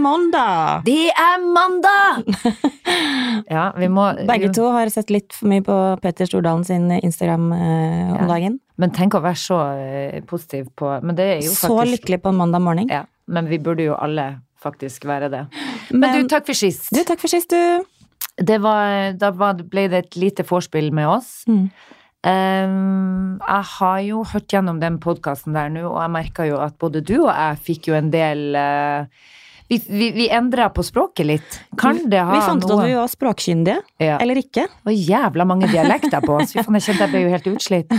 [0.00, 0.82] mandag!
[0.86, 2.24] Det er mandag!
[3.56, 7.50] ja, vi må Begge to har sett litt for mye på Petter Stordalen sin Instagram
[7.52, 8.28] eh, om Ja.
[8.34, 8.58] dagen.
[8.80, 12.22] Men tenk å være så eh, positiv på Men det er jo Så faktisk lykkelig
[12.24, 12.88] på en mandag morgen.
[12.92, 15.46] Ja, men vi burde jo alle faktisk være det.
[15.90, 16.90] Men, Men du, takk for sist.
[16.92, 17.84] du, takk for sist, du.
[18.40, 21.42] Det var, da var, ble det et lite vorspiel med oss.
[21.48, 21.68] Mm.
[22.20, 26.76] Um, jeg har jo hørt gjennom den podkasten der nå, og jeg merka jo at
[26.80, 29.06] både du og jeg fikk jo en del eh,
[29.70, 31.58] Vi, vi, vi endra på språket litt.
[31.78, 34.16] Kan det ha Vi fant ut at vi var språkkyndige, ja.
[34.18, 34.64] eller ikke.
[34.88, 36.56] Var jævla mange dialekter på oss.
[36.56, 37.94] Jeg kjente jeg ble jo helt utslitt.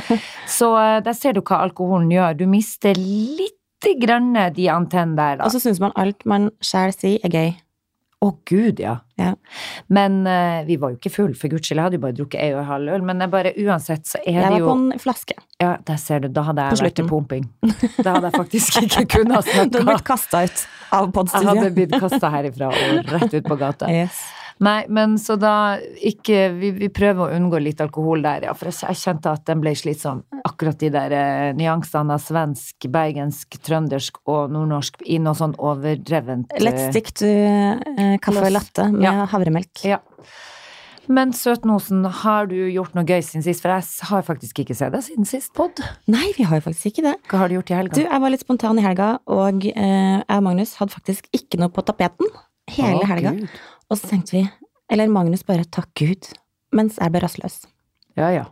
[0.60, 2.36] Så eh, der ser du hva alkoholen gjør.
[2.42, 5.48] Du mister lite grann de antennene der, da.
[5.48, 7.54] Og så syns man alt man sjæl sier, er gøy.
[8.22, 9.00] Å gud, ja.
[9.18, 9.32] Ja.
[9.90, 11.80] Men uh, vi var jo ikke full, for guds skyld.
[11.80, 13.06] Jeg hadde jo bare drukket ei og en halv øl.
[13.08, 15.38] Men jeg bare, uansett så er Jeg det var på en flaske.
[15.62, 16.28] Ja, der ser du.
[16.34, 17.48] Da hadde jeg vært til pumping.
[17.98, 19.72] Da hadde jeg faktisk ikke kunnet snakke.
[19.74, 23.60] Du hadde blitt kasta ut av Jeg hadde blitt kasta herifra og rett ut på
[23.64, 23.90] gata.
[24.02, 24.22] Yes.
[24.62, 28.54] Nei, men så da ikke Vi, vi prøver å unngå litt alkohol der, ja.
[28.58, 30.22] For jeg, jeg kjente at den ble slitsom.
[30.46, 36.54] Akkurat de der eh, nyansene av svensk, bergensk, trøndersk og nordnorsk i noe sånn overdrevent
[36.54, 39.26] eh, Lett stikk du eh, kaffe og latte med Ja.
[39.34, 39.82] havremelk.
[39.88, 40.00] Ja.
[41.12, 43.64] Men Søtnosen, har du gjort noe gøy siden sist?
[43.66, 45.82] For jeg har faktisk ikke sett deg siden sist pod.
[46.08, 47.16] Nei, vi har jo faktisk ikke det.
[47.32, 47.98] Hva har du gjort i helga?
[47.98, 51.60] Du, jeg var litt spontan i helga, og eh, jeg og Magnus hadde faktisk ikke
[51.60, 52.30] noe på tapeten
[52.72, 53.34] hele Å, helga.
[53.42, 53.60] Gud.
[53.92, 54.46] Og så tenkte vi,
[54.92, 56.30] eller Magnus bare takk Gud,
[56.76, 57.66] mens jeg ble rastløs.
[58.20, 58.46] Ja, ja.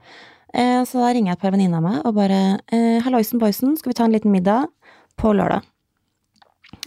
[0.51, 2.39] Eh, så da ringer jeg et par venninner av meg og bare
[2.73, 4.67] eh, Halloisen boysen, skal vi ta en liten middag
[5.19, 5.63] på lørdag?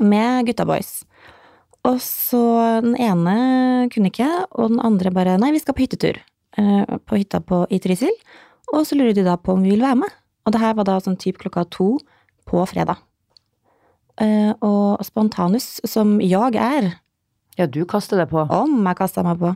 [0.02, 1.02] Med gutta boys.
[1.88, 2.42] Og så
[2.84, 6.20] den ene kunne ikke, og den andre bare nei, vi skal på hyttetur.
[6.58, 8.12] Eh, på hytta på, i Trysil.
[8.72, 10.18] Og så lurer de da på om vi vil være med.
[10.46, 11.96] Og det her var da sånn typ klokka to
[12.48, 13.00] på fredag.
[14.20, 16.92] Eh, og spontanus, som jeg er,
[17.58, 18.46] Ja, du kaster deg på.
[18.48, 19.52] om jeg kasta meg på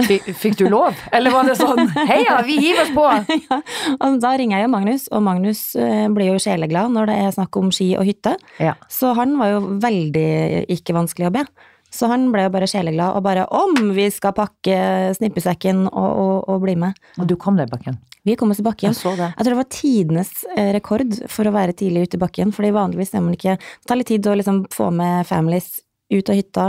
[0.00, 0.96] Fikk, du lov?
[1.12, 3.06] Eller var det sånn heia, vi hiver oss på?
[3.50, 3.58] ja.
[3.98, 7.34] Og da ringer jeg jo Magnus, og Magnus eh, blir jo sjeleglad når det er
[7.36, 8.36] snakk om ski og hytte.
[8.62, 8.76] Ja.
[8.92, 10.30] Så han var jo veldig
[10.72, 11.44] ikke vanskelig å be.
[11.90, 14.76] Så han ble jo bare sjeleglad og bare om vi skal pakke
[15.18, 16.96] snippesekken og, og, og bli med.
[17.18, 17.98] Og du kom deg i bakken.
[18.26, 18.92] Vi kom oss i bakken.
[18.92, 19.32] Jeg så det.
[19.32, 22.72] Jeg tror det var tidenes eh, rekord for å være tidlig ute i bakken, fordi
[22.76, 25.80] vanligvis er man ikke Det tar litt tid å liksom få med families
[26.10, 26.64] ut av hytta,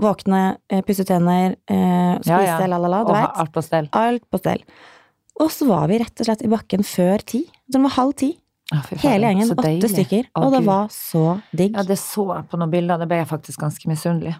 [0.00, 2.66] våkne, eh, pusse tenner, eh, spise, Ja, ja.
[2.66, 3.30] la, la, la, du veit.
[3.36, 3.88] alt på stell.
[3.92, 4.62] Alt på stell.
[5.40, 7.44] Og så var vi rett og slett i bakken før ti.
[7.68, 8.30] Så det var halv ti.
[8.72, 10.28] Å, Hele gjengen, åtte stykker.
[10.34, 10.66] Å, Og det Gud.
[10.66, 11.74] var så digg.
[11.76, 12.98] Ja, det så jeg på noen bilder.
[12.98, 14.34] Det ble jeg faktisk ganske misunnelig.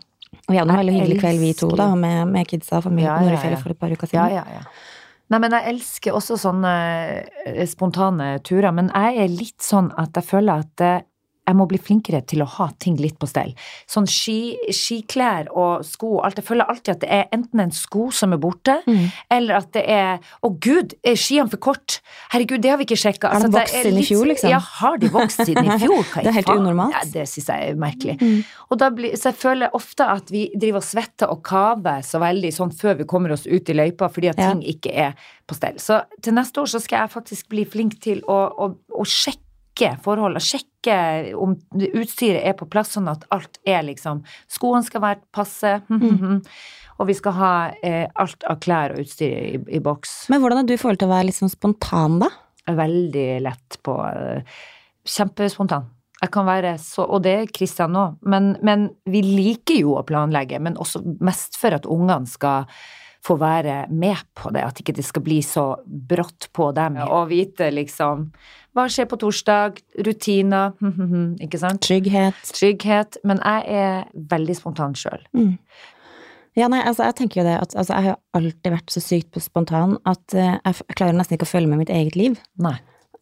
[0.48, 3.18] Vi hadde en veldig hyggelig kveld, vi to, da, med, med kidsa og familien Ja,
[3.18, 3.60] på ja, Norefjell ja.
[3.60, 4.30] for et par uker siden.
[4.38, 4.62] ja, ja.
[5.32, 6.70] Nei, men jeg elsker også sånne
[7.46, 10.98] eh, spontane turer, men jeg er litt sånn at jeg føler at eh,
[11.52, 13.52] jeg må bli flinkere til å ha ting litt på stell.
[13.90, 16.40] Sånn ski, skiklær og sko og alt.
[16.40, 19.10] Jeg føler alltid at det er enten en sko som er borte, Mm.
[19.30, 22.00] eller at det er Å gud, er skiene for kort?
[22.32, 23.30] Herregud, det har vi ikke sjekka.
[23.32, 24.50] Har de vokst siden i fjor, liksom?
[24.50, 26.02] Ja, har de vokst siden i fjor?
[26.16, 26.62] Det er helt faen?
[26.64, 26.92] unormalt.
[26.96, 28.16] Ja, det syns jeg er merkelig.
[28.20, 28.44] Mm.
[28.70, 32.18] Og da blir, så jeg føler ofte at vi driver og svetter og kaver så
[32.22, 34.50] veldig sånn før vi kommer oss ut i løypa, fordi at Ja.
[34.52, 35.14] ting ikke er
[35.46, 35.74] på stell.
[35.78, 39.38] Så til neste år så skal jeg faktisk bli flink til å, å, å sjekke
[40.04, 45.00] forhold, og sjekke om utstyret er på plass, sånn at alt er liksom Skoene skal
[45.00, 46.42] være passe, Mm.
[46.98, 47.52] og vi skal ha
[47.82, 50.28] eh, alt av klær og utstyr i, i boks.
[50.30, 52.28] Men hvordan er du i forhold til å være sånn spontan, da?
[52.68, 54.42] Veldig lett på eh,
[55.04, 55.88] Kjempespontan.
[56.22, 60.04] Jeg kan være så, og det er Kristian òg, men, men vi liker jo å
[60.06, 62.68] planlegge, men også mest for at ungene skal
[63.22, 66.96] få være med på det, at ikke det skal bli så brått på dem.
[67.06, 68.28] Og vite liksom
[68.72, 70.72] hva skjer på torsdag, rutiner,
[71.44, 71.82] ikke sant?
[71.84, 72.38] Trygghet.
[72.56, 73.18] Trygghet.
[73.28, 75.20] Men jeg er veldig spontan sjøl.
[75.36, 75.58] Mm.
[76.56, 79.30] Ja, nei, altså, jeg tenker jo det at altså, jeg har alltid vært så sykt
[79.32, 82.18] på spontan at uh, jeg, f- jeg klarer nesten ikke å følge med mitt eget
[82.18, 82.34] liv.
[82.60, 82.74] Nei.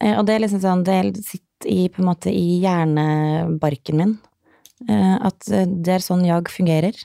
[0.03, 4.17] Uh, og det er liksom sånn, det sitter i, på en måte i hjernebarken min.
[4.88, 6.96] Uh, at det er sånn jeg fungerer.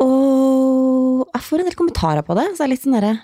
[0.00, 3.16] Og jeg får en del kommentarer på det, så jeg er litt sånn derre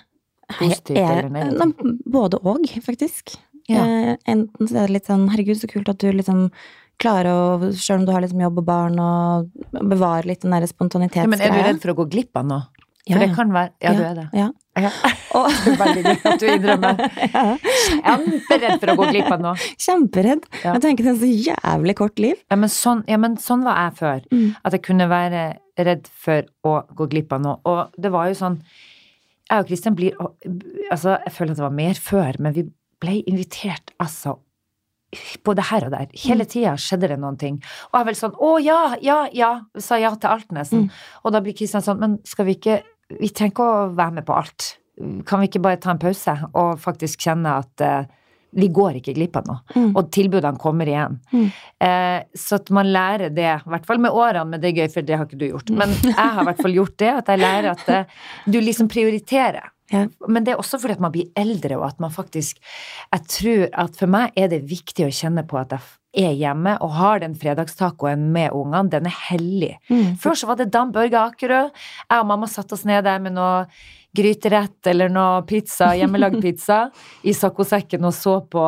[0.47, 2.03] Positivt er- eller negativt?
[2.07, 3.35] Både og, faktisk.
[3.67, 3.83] Ja.
[3.83, 6.51] Eh, enten så er det litt sånn herregud, så kult at du liksom
[6.97, 10.63] klarer å, sjøl om du har liksom jobb og barn, og bevare litt den der
[11.27, 12.63] Ja, men er du redd for å gå glipp av noe?
[13.13, 14.25] For det kan være Ja, du er det.
[14.35, 14.47] Ja.
[14.77, 14.89] Ja.
[15.37, 16.99] Og, Det er veldig gøy at du innrømmer.
[17.37, 17.43] ja,
[18.05, 19.55] Kjemperedd for å gå glipp av noe.
[19.81, 20.43] kjemperedd.
[20.63, 20.73] Ja.
[20.75, 22.35] Jeg tenker det er så jævlig kort liv.
[22.51, 24.27] Ja, men sånn, ja, men sånn var jeg før.
[24.33, 24.49] Mm.
[24.63, 25.45] At jeg kunne være
[25.77, 27.57] redd for å gå glipp av noe.
[27.69, 28.59] Og det var jo sånn
[29.47, 30.15] Jeg og Kristian blir
[30.91, 32.65] Altså, jeg føler at det var mer før, men vi
[32.99, 34.39] ble invitert altså
[35.47, 36.07] både her og der.
[36.19, 36.49] Hele Mm.
[36.51, 37.61] tida skjedde det noen ting.
[37.87, 40.81] Og jeg er vel sånn å ja, ja, ja, sa ja til alt nesten.
[40.89, 40.89] Mm.
[41.23, 44.25] Og da blir Kristian sånn, men skal vi ikke Vi trenger ikke å være med
[44.27, 44.73] på alt.
[45.29, 48.07] Kan vi ikke bare ta en pause og faktisk kjenne at eh,
[48.57, 49.91] vi går ikke glipp av noe, Mm.
[49.99, 51.19] og tilbudene kommer igjen.
[51.31, 51.47] Mm.
[51.83, 54.91] Eh, så at man lærer det, i hvert fall med årene, men det er gøy,
[54.93, 55.69] for det har ikke du gjort.
[55.69, 58.15] Men jeg har i hvert fall gjort det, at jeg lærer at eh,
[58.47, 59.69] du liksom prioriterer.
[59.93, 60.01] Ja.
[60.27, 62.57] Men det er også fordi at man blir eldre, og at man faktisk
[63.13, 65.79] Jeg tror at for meg er det viktig å kjenne på at jeg
[66.17, 68.89] er hjemme og har den fredagstacoen med ungene.
[68.89, 69.75] Den er hellig.
[69.91, 70.15] Mm.
[70.21, 71.61] Før så var det Dan Børge Akerø.
[72.09, 73.65] Jeg og mamma satte oss ned der med noe
[74.17, 76.77] gryterett eller noe pizza, hjemmelagd pizza,
[77.27, 78.63] i saccosekken og så på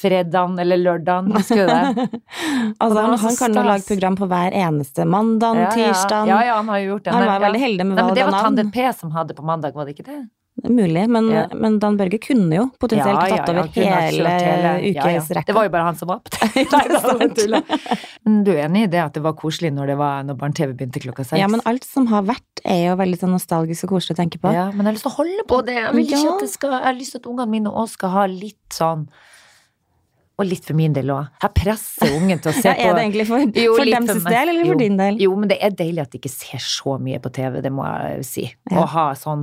[0.00, 1.30] fredagen eller lørdagen.
[1.38, 2.08] Husker du det?
[2.80, 5.70] Altså, han, han kan jo lage program på hver eneste mandag, Ja, ja.
[5.78, 6.28] tirsdag.
[6.28, 7.14] Ja, ja, han har jo gjort det.
[7.16, 8.18] Han var veldig heldig med Nei, men navn.
[8.18, 8.44] det var.
[8.44, 10.20] Tande P som hadde på mandag, var det ikke det?
[10.68, 11.46] Mulig, men, Ja.
[11.54, 15.18] men Dan Børge kunne jo potensielt Ja, ja, tatt over han hele, hele- ja, ja.
[15.18, 15.46] ukesrekka.
[15.46, 16.20] Det var jo bare han som var
[17.38, 17.62] tuller.
[18.24, 20.74] Men du er enig i det at det var koselig når, det var, når barne-TV
[20.76, 21.38] begynte klokka seks?
[21.40, 24.38] Ja, men alt som har vært, er jo veldig sånn nostalgisk og koselig å tenke
[24.42, 24.52] på.
[24.52, 25.78] Ja, men jeg har lyst til å holde på det.
[25.80, 26.36] Jeg Ja.
[26.40, 29.08] det skal Jeg har lyst til at ungene mine òg skal ha litt sånn
[30.40, 31.26] Og litt for min del òg.
[31.42, 34.08] Jeg presser ungen til å se Ja, på er det egentlig for, Jo, for dems
[34.22, 34.70] for del, eller Jo.
[34.72, 35.18] for din del?
[35.20, 37.84] Jo, men det er deilig at de ikke ser så mye på TV, det må
[37.84, 38.46] jeg si.
[38.70, 38.78] Ja.
[38.80, 39.42] Å ha sånn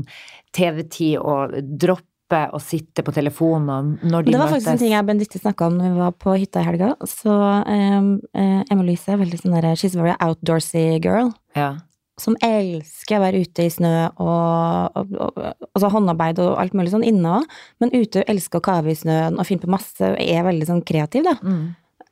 [0.57, 4.57] TV-tid og droppe å sitte på telefonen når de Det var møtes.
[4.57, 6.89] faktisk en ting jeg og Benedicte snakka om når vi var på hytta i helga.
[7.07, 11.31] Så um, uh, Emma-Louise er veldig sånn derre She's very outdoorsy girl.
[11.55, 11.77] Ja.
[12.19, 15.35] Som elsker å være ute i snø og, og, og
[15.77, 17.57] altså håndarbeid og alt mulig sånn inne òg.
[17.79, 20.81] Men ute elsker å kave i snøen og finne på masse og er veldig sånn
[20.87, 21.37] kreativ, da.
[21.45, 21.67] Mm.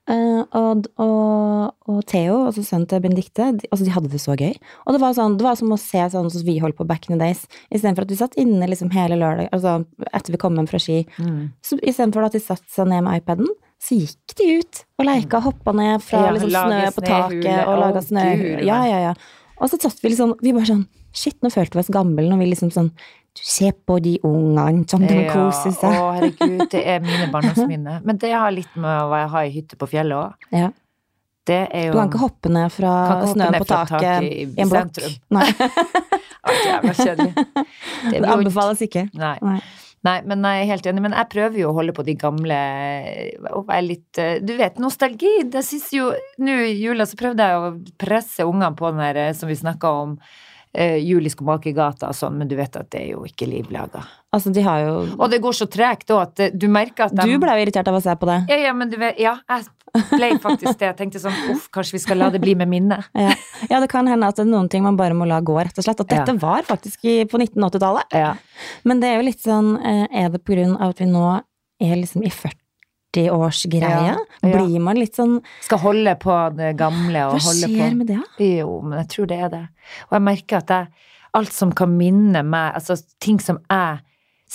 [0.06, 4.36] Eh, og, og, og Theo, altså sønnen til Benedicte, de, altså de hadde det så
[4.38, 4.54] gøy.
[4.86, 7.08] Og det var, sånn, det var som å se sånn som vi holdt på back
[7.10, 7.46] in the days.
[7.74, 9.80] Istedenfor at vi satt inne liksom hele lørdag, altså
[10.12, 11.00] etter vi kom hjem fra ski.
[11.18, 11.40] Mm.
[11.66, 13.50] Så istedenfor at de satte seg ned med iPaden,
[13.82, 17.82] så gikk de ut og leika, hoppa ned fra Ja, liksom, snø på taket og
[17.82, 19.12] laga snøhule Ja, ja, ja.
[19.60, 20.86] Og så satt vi liksom Vi bare sånn
[21.16, 22.90] Shit, nå følte vi oss gamle når vi liksom sånn
[23.36, 25.92] Du, se på de ungene som de koser seg.
[25.92, 28.02] Å, herregud, det er mine barndomsminner.
[28.08, 30.50] Men det har litt med å jeg ha ei hytte på fjellet òg.
[30.56, 30.72] Ja.
[31.46, 34.26] Det er jo Du kan ikke hoppe ned fra hoppe snøen ned på taket taket
[34.26, 35.02] i, i en blokk.
[35.36, 35.46] Nei,
[36.46, 37.34] Å, Jævla kjedelig.
[38.12, 39.08] Det det anbefales ikke.
[39.18, 39.36] Nei.
[39.42, 39.60] Nei.
[40.06, 41.04] Nei, men jeg er helt enig.
[41.08, 42.58] Men jeg prøver jo å holde på de gamle
[43.50, 45.40] og være litt eh, Du vet, nostalgi.
[45.50, 46.12] Det siste jo
[46.46, 47.72] Nå i jula så prøvde jeg å
[48.02, 50.14] presse ungene på den der eh, som vi snakka om,
[50.76, 54.04] eh, bak i gata og sånn, men du vet at det er jo ikke livlaga.
[54.36, 57.16] Altså, de har jo Og det går så tregt òg at eh, du merker at
[57.16, 58.42] de Du ble jo irritert av å se på det.
[58.52, 59.66] Ja, ja, men du vet Ja, jeg
[60.12, 60.90] ble faktisk det.
[60.90, 63.08] Jeg tenkte sånn uff, kanskje vi skal la det bli med minnet.
[63.16, 63.32] Ja.
[63.70, 65.78] ja, det kan hende at det er noen ting man bare må la gå, rett
[65.80, 66.02] og slett.
[66.04, 66.42] At dette Ja.
[66.42, 68.12] var faktisk i, på 1980-tallet.
[68.12, 68.34] Ja.
[68.84, 71.26] Men det er jo litt sånn eh, Er det på grunn av at vi nå
[71.80, 72.34] er liksom i
[73.16, 74.16] 40-årsgreia?
[74.16, 74.52] Ja, ja.
[74.52, 78.22] Blir man litt sånn Skal holde på det gamle og Hva holde skjer med det?
[78.44, 79.64] Jo, men jeg tror det er det.
[80.10, 84.04] Og jeg merker at jeg, alt som kan minne meg, altså ting som jeg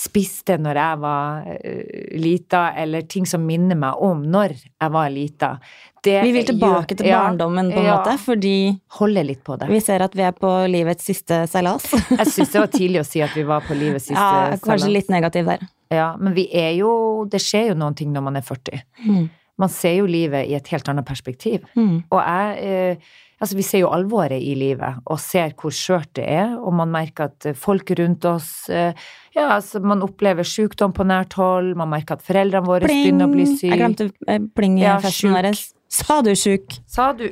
[0.01, 5.11] spiste når jeg var uh, lita, eller ting som minner meg om når jeg var
[5.13, 5.55] lita,
[6.03, 7.97] det Vi vil tilbake til barndommen, på en ja.
[7.99, 8.55] måte, fordi
[8.97, 9.69] Holde litt på det.
[9.69, 11.85] vi ser at vi er på livets siste seilas.
[12.19, 14.87] Jeg syns det var tidlig å si at vi var på livets siste Ja, kanskje
[14.87, 14.95] seilas.
[14.97, 15.67] litt negativ der.
[15.91, 16.91] Ja, men vi er jo
[17.29, 18.85] Det skjer jo noen ting når man er 40.
[19.05, 19.25] Mm.
[19.61, 21.67] Man ser jo livet i et helt annet perspektiv.
[21.75, 21.99] Mm.
[22.09, 26.27] Og jeg eh, Altså, vi ser jo alvoret i livet, og ser hvor skjørt det
[26.29, 28.93] er, og man merker at eh, folk rundt oss eh,
[29.33, 33.01] Ja, altså, man opplever sykdom på nært hold, man merker at foreldrene våre Pling!
[33.07, 33.71] begynner å bli syke.
[33.71, 35.71] Jeg glemte eh, pling i Ja, festen deres.
[35.91, 36.79] Sa du sjuk?
[36.87, 37.27] Sa du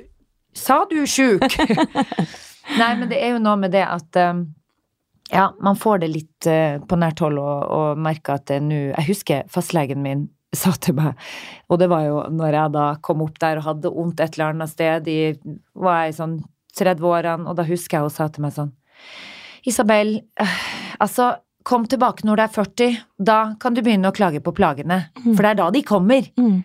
[0.55, 1.43] Sa du sjuk?
[2.79, 4.41] Nei, men det er jo noe med det at eh,
[5.31, 8.81] ja, man får det litt eh, på nært hold og, og merker at det nå
[8.89, 10.27] Jeg husker fastlegen min
[10.59, 11.13] sa til meg,
[11.69, 14.55] og det var jo når jeg da kom opp der og hadde vondt et eller
[14.55, 15.35] annet sted, i,
[15.77, 16.33] var jeg i sånn
[16.79, 18.71] 30-årene, og da husker jeg hun sa til meg sånn
[19.69, 20.55] Isabel, eh,
[20.97, 21.35] altså
[21.69, 22.97] kom tilbake når du er 40,
[23.29, 26.31] da kan du begynne å klage på plagene, for det er da de kommer.
[26.39, 26.63] Mm.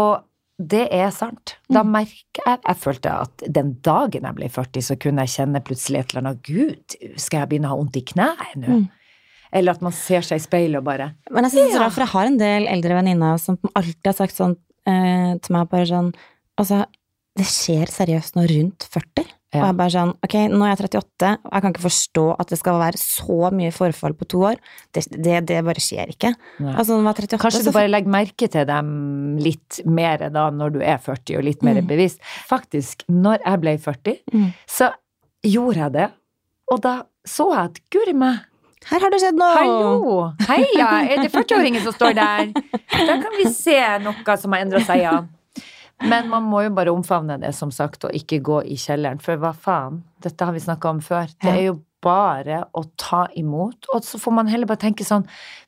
[0.00, 0.12] Og
[0.58, 1.56] det er sant.
[1.72, 5.62] Da merker jeg Jeg følte at den dagen jeg ble 40, så kunne jeg kjenne
[5.66, 8.76] plutselig et eller annet Gud, skal jeg begynne å ha vondt i kneet nå?
[8.78, 8.84] Mm.
[9.54, 11.82] Eller at man ser seg i speilet og bare Men jeg synes det Ja.
[11.84, 14.56] rart, for jeg har en del eldre venninner som alltid har sagt sånn
[14.86, 16.12] eh, til meg bare sånn
[16.54, 16.84] Altså,
[17.34, 19.24] det skjer seriøst nå rundt 40.
[19.54, 22.48] Og jeg bare sånn, ok, nå er jeg 38, og jeg kan ikke forstå at
[22.54, 24.56] det skal være så mye forfall på to år.
[24.92, 26.32] Det, det, det bare skjer ikke.
[26.60, 28.88] Altså, når jeg var 38, Kanskje du bare legger merke til dem
[29.38, 31.86] litt mer da når du er 40, og litt mer Mm.
[31.90, 32.18] bevisst.
[32.48, 34.50] Faktisk, når jeg ble 40, Mm.
[34.66, 34.90] så
[35.44, 36.08] gjorde jeg det,
[36.72, 38.42] og da så jeg at guri meg,
[38.84, 39.54] Her har det skjedd noe!
[39.56, 40.16] Hallo!
[40.44, 40.88] Heia!
[41.08, 42.50] Er det 40-åringen som står der?
[43.08, 45.22] Da kan vi se noe som har endra seg, ja.
[46.08, 49.20] Men man må jo bare omfavne det, som sagt, og ikke gå i kjelleren.
[49.24, 50.02] For hva faen?
[50.24, 51.30] Dette har vi snakka om før.
[51.42, 53.86] Det er jo bare å ta imot.
[53.94, 55.22] Og så får man heller bare tenke sånn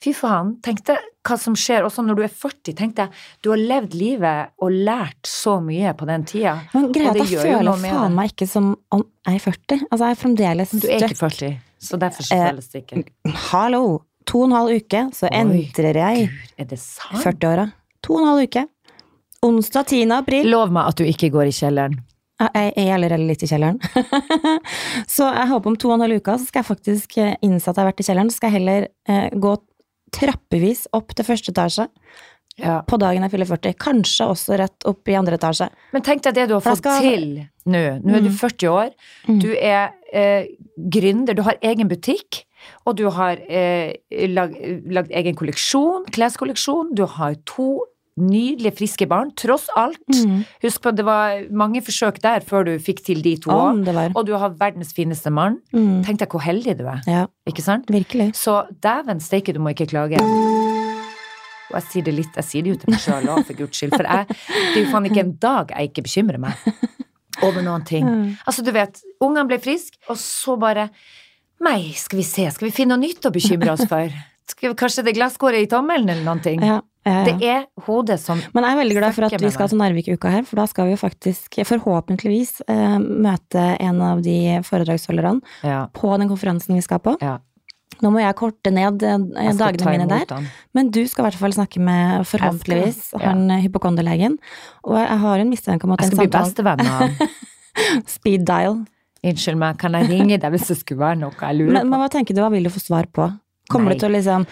[0.05, 2.75] Fy faen, tenk deg hva som skjer også når du er 40.
[2.77, 6.59] Tenk deg, du har levd livet og lært så mye på den tida.
[6.75, 9.87] Men greia er at jeg føler faen meg ikke som om jeg er 40.
[9.89, 11.57] Altså, jeg er fremdeles Du er ikke 40,
[11.89, 13.03] så derfor så Eh, det ikke.
[13.49, 13.83] Hallo!
[14.27, 17.21] To og en halv uke, så Oi, endrer jeg Gud, er det sant?
[17.23, 17.69] 40-åra.
[18.03, 18.65] To og en halv uke.
[19.45, 20.11] Onsdag 10.
[20.17, 20.49] april.
[20.51, 21.99] Lov meg at du ikke går i kjelleren.
[22.41, 23.79] Jeg er allerede litt i kjelleren.
[25.17, 27.71] så jeg håper om to og en halv uke så skal jeg faktisk eh, innse
[27.71, 28.31] at jeg har vært i kjelleren.
[28.33, 29.55] Så skal jeg heller eh, gå
[30.17, 31.89] trappevis opp til første etasje
[32.57, 32.79] Ja.
[32.89, 33.75] på dagen jeg fyller 40.
[33.77, 35.67] Kanskje også rett opp i andre etasje.
[35.93, 37.27] Men tenk deg det du har fått skal- til
[37.69, 37.83] nå.
[38.01, 38.39] Nå er du Mm.
[38.39, 38.91] 40 år,
[39.29, 39.41] Mm.
[39.43, 40.47] du er eh,
[40.79, 42.45] gründer, du har egen butikk,
[42.87, 43.93] og du har eh,
[44.33, 44.55] lag,
[44.89, 47.81] lagd egen kolleksjon, kleskolleksjon, du har to
[48.17, 50.01] nydelige, friske barn, tross alt.
[50.09, 50.39] Mm.
[50.65, 53.83] Husk på, det var mange forsøk der før du fikk til de to òg.
[53.87, 54.07] Ja.
[54.17, 55.59] Og du har verdens fineste mann.
[55.77, 56.01] Mm.
[56.07, 57.91] Tenk deg hvor heldig du er, Ja, ikke sant?
[57.93, 58.31] virkelig.
[58.39, 60.21] Så dæven steike, du må ikke klage.
[61.67, 63.77] Og jeg sier det litt, jeg sier det jo til meg sjøl òg, for guds
[63.81, 63.97] skyld.
[63.99, 66.67] For jeg, det er jo faen ikke en dag jeg ikke bekymrer meg
[67.45, 68.07] over noen ting.
[68.07, 68.29] Mm.
[68.47, 70.89] Altså, du vet, ungene ble friske, og så bare
[71.65, 74.13] Nei, skal vi se, skal vi finne noe nytt å bekymre oss for?
[74.77, 76.61] Kanskje det glasskåret i tommelen, eller noen ting?
[76.61, 76.83] Ja.
[77.07, 80.33] Det er hodet som Men jeg er veldig glad for at vi skal til Narvik-uka
[80.33, 85.85] her, for da skal vi jo faktisk forhåpentligvis eh, møte en av de foredragsholderne Ja.
[85.95, 87.17] på den konferansen vi skal på.
[87.23, 87.39] ja
[88.03, 90.49] Nå må jeg korte ned eh, jeg dagene mine der, den.
[90.77, 93.31] men du skal i hvert fall snakke med forhåpentligvis skal, ja.
[93.31, 94.37] han eh, hypokonderlegen.
[94.85, 97.15] Og jeg har en mistanke om at Jeg skal bli bestevenn han.
[98.17, 98.83] Speed dial.
[99.27, 101.91] Unnskyld meg, kan jeg ringe deg hvis det skulle være noe jeg lurer Men, på?
[101.95, 103.31] men hva tenker du, hva vil du få svar på?
[103.73, 103.97] Kommer Nei.
[103.97, 104.45] du til å liksom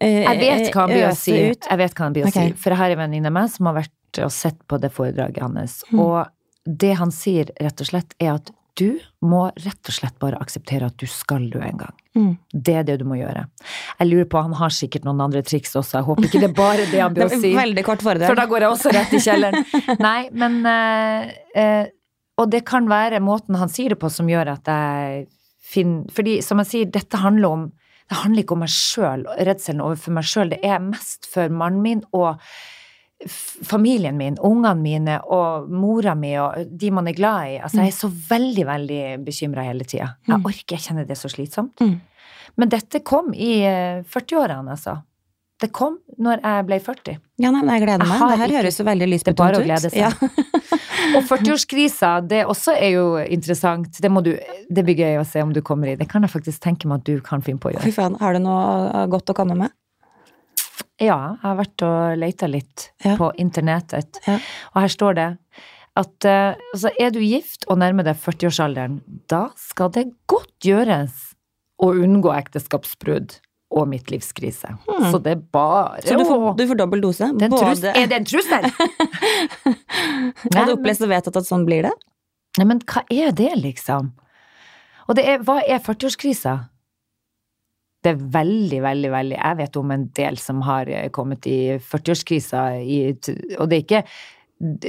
[0.00, 1.34] Jeg vet hva han blir å si.
[1.52, 1.66] ut?
[1.68, 2.46] Jeg vet hva han blir å si.
[2.58, 5.42] For jeg har en venninne av meg som har vært og sett på det foredraget
[5.44, 5.78] hans.
[5.92, 6.00] Mm.
[6.04, 10.38] Og det han sier, rett og slett, er at du må rett og slett bare
[10.40, 11.96] akseptere at du skal dø en gang.
[12.16, 12.30] Mm.
[12.52, 13.44] Det er det du må gjøre.
[13.98, 15.98] Jeg lurer på, han har sikkert noen andre triks også.
[15.98, 17.52] Jeg håper ikke det er bare det han Det blir å si.
[17.56, 19.68] veldig kort For da går jeg også rett i kjelleren.
[20.06, 21.92] Nei, men eh, eh,
[22.40, 25.26] Og det kan være måten han sier det på som gjør at jeg
[25.72, 27.68] finner Fordi som jeg sier, dette handler om
[28.08, 30.50] Det handler ikke om meg sjøl, redselen overfor meg sjøl.
[30.50, 32.40] Det er mest for mannen min og
[33.62, 37.58] familien min, ungene mine og mora mi og de man er glad i.
[37.62, 40.16] Altså, jeg er så veldig, veldig bekymra hele tida.
[40.26, 40.44] Jeg Mm.
[40.46, 41.78] orker, jeg kjenner det så slitsomt.
[41.80, 42.00] Mm.
[42.56, 45.02] Men dette kom i eh, 40-årene, altså.
[45.62, 47.18] Det kom når jeg ble 40.
[47.42, 48.18] Ja, nei, men jeg gleder meg.
[48.18, 50.00] har Det her ikke- høres jo veldig Det er bare å glede seg.
[50.00, 50.10] Ja.
[51.16, 54.00] Og 40-årskrisa, det også er jo interessant.
[54.00, 54.32] Det, må du,
[54.70, 55.96] det blir gøy å se om du kommer i.
[55.98, 57.82] Det kan jeg faktisk tenke meg at du kan finne på å gjøre.
[57.84, 58.62] Fy faen, har du noe
[58.94, 59.70] uh, godt å komme med?
[61.02, 63.16] Ja, jeg har vært og leita litt Ja.
[63.18, 64.38] på internettet, Ja.
[64.74, 65.28] og her står det
[65.96, 71.34] at eh, altså, er du gift og nærmer deg 40-årsalderen, da skal det godt gjøres
[71.82, 73.40] å unngå ekteskapsbrudd
[73.72, 74.74] og midtlivskrise.
[74.86, 75.06] Hmm.
[75.12, 77.28] Så det er bare Så du får, du får dobbel dose?
[77.40, 78.66] det er, trus, er det en trussel?
[80.56, 81.92] Har du opplest og vedtatt at sånn blir det?
[82.60, 84.10] Nei, men hva er det, liksom?
[85.08, 86.56] Og det er, hva er 40-årskrisa?
[88.02, 91.58] Det er veldig, veldig, veldig Jeg vet om en del som har eh, kommet i
[91.78, 92.62] 40-årskrisa,
[93.62, 94.00] og det er ikke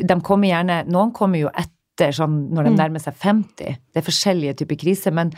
[0.09, 2.77] De kommer gjerne Noen kommer jo etter, sånn når de Mm.
[2.79, 3.75] nærmer seg 50.
[3.93, 5.29] Det er forskjellige typer kriser, men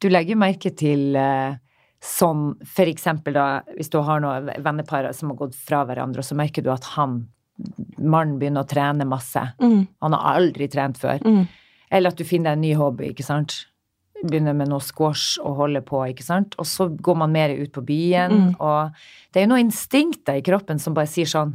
[0.00, 1.56] du legger merke til eh,
[2.06, 3.46] sånn for eksempel da,
[3.76, 6.84] hvis du har noen vennepar som har gått fra hverandre, og så merker du at
[6.96, 7.24] han,
[7.98, 9.42] mannen, begynner å trene masse.
[9.60, 11.18] Mm, Han har aldri trent før.
[11.24, 11.46] mm.
[11.90, 13.66] Eller at du finner deg en ny hobby, ikke sant.
[14.24, 16.54] Begynner med noe squash og holder på, ikke sant.
[16.58, 18.54] Og så går man mer ut på byen, Mm.
[18.60, 18.90] og
[19.32, 21.54] det er jo noen instinkter i kroppen som bare sier sånn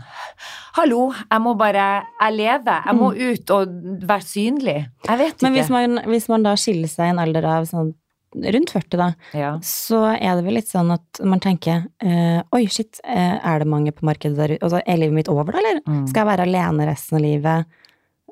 [0.78, 2.84] Hallo, jeg må bare Jeg lever.
[2.86, 3.68] Jeg må ut og
[4.08, 4.78] være synlig.
[5.08, 5.42] Jeg vet ikke.
[5.42, 5.44] Mm.
[5.44, 7.94] Men hvis man, hvis man da skiller seg i en alder av sånn
[8.36, 9.52] rundt 40, da, ja.
[9.66, 13.70] så er det vel litt sånn at man tenker eh, oi, shit, eh, er det
[13.70, 14.64] mange på markedet der ute?
[14.64, 15.82] Altså, er livet mitt over, da, eller?
[15.86, 16.06] Mm.
[16.10, 17.80] Skal jeg være alene resten av livet?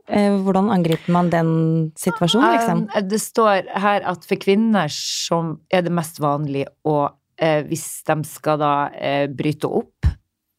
[0.09, 1.51] Eh, hvordan angriper man den
[1.99, 2.85] situasjonen, liksom?
[2.87, 8.01] Um, det står her at for kvinner som er det mest vanlig å eh, Hvis
[8.07, 10.09] de skal da eh, bryte opp,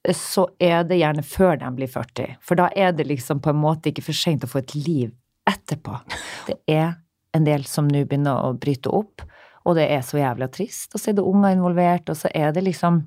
[0.06, 2.37] eh, så er det gjerne før de blir 40.
[2.44, 5.11] For da er det liksom på en måte ikke for seint å få et liv
[5.50, 5.99] etterpå.
[6.47, 6.94] Det er
[7.37, 9.23] en del som nå begynner å bryte opp,
[9.66, 10.94] og det er så jævla trist.
[10.94, 13.02] Og så er det unger involvert, og så er det liksom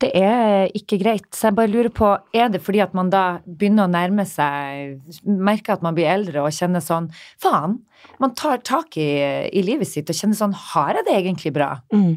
[0.00, 1.26] Det er ikke greit.
[1.34, 5.02] Så jeg bare lurer på, er det fordi at man da begynner å nærme seg
[5.28, 7.10] Merker at man blir eldre og kjenner sånn
[7.42, 7.82] Faen!
[8.18, 9.10] Man tar tak i,
[9.52, 11.74] i livet sitt og kjenner sånn Har jeg det egentlig bra?
[11.92, 12.16] Mm.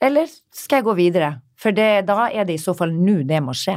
[0.00, 1.30] Eller skal jeg gå videre?
[1.60, 3.76] For det, da er det i så fall nå det må skje.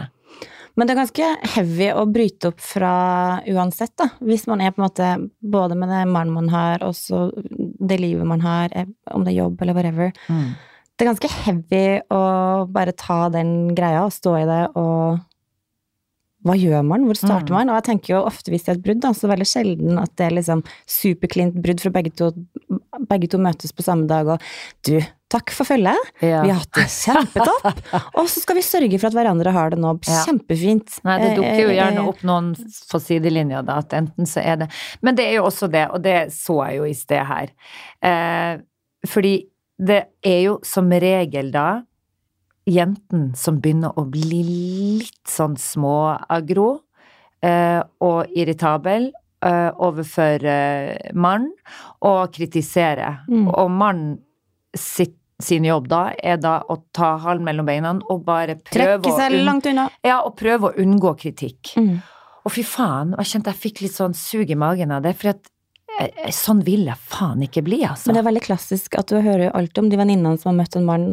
[0.80, 2.94] Men det er ganske heavy å bryte opp fra
[3.52, 4.06] uansett, da.
[4.24, 5.10] Hvis man er på en måte
[5.44, 9.34] både med det mannen man har, og så det livet man har, eh, om det
[9.34, 10.14] er jobb eller whatever.
[10.96, 12.22] Det er ganske heavy å
[12.72, 15.20] bare ta den greia og stå i det og
[16.46, 17.04] hva gjør man?
[17.06, 17.58] Hvor starter Mm.
[17.58, 17.70] man?
[17.70, 20.14] Og jeg tenker jo ofte hvis det er et brudd, da, så veldig sjelden at
[20.16, 22.32] det er liksom superklint brudd, for begge to,
[23.10, 24.42] begge to møtes på samme dag og
[24.88, 26.00] du, takk for følget.
[26.24, 26.42] Ja.
[26.46, 27.84] Vi har hatt det kjempetopp.
[28.18, 30.24] Og så skal vi sørge for at hverandre har det nå Ja.
[30.26, 30.96] kjempefint.
[31.06, 34.42] Nei, det dukker jo Eh, gjerne eh, opp noen på sidelinja, da, at enten så
[34.42, 34.70] er det
[35.04, 37.52] Men det er jo også det, og det så jeg jo i sted her.
[38.02, 38.58] Eh,
[39.08, 39.36] fordi
[39.80, 41.84] det er jo som regel da
[42.68, 44.42] jenten som begynner å bli
[45.00, 46.70] litt sånn småagro
[47.46, 49.10] eh, og irritabel
[49.46, 51.50] eh, overfor eh, mann,
[52.06, 53.20] og kritisere.
[53.30, 53.48] Mm.
[53.54, 54.20] Og mannen
[54.78, 59.14] sitt sin jobb da, er da å ta halen mellom beina og bare prøve Trekke
[59.16, 59.86] seg å langt unna.
[60.04, 61.72] ja, og prøve å unngå kritikk.
[61.80, 62.02] Mm.
[62.44, 65.32] Og fy faen, jeg kjente jeg fikk litt sånn sug i magen av det, for
[65.32, 65.48] at
[65.96, 68.10] eh, eh, sånn vil jeg faen ikke bli, altså.
[68.10, 70.76] Men det er veldig klassisk at du hører alltid om de venninnene som har møtt
[70.80, 71.10] en mann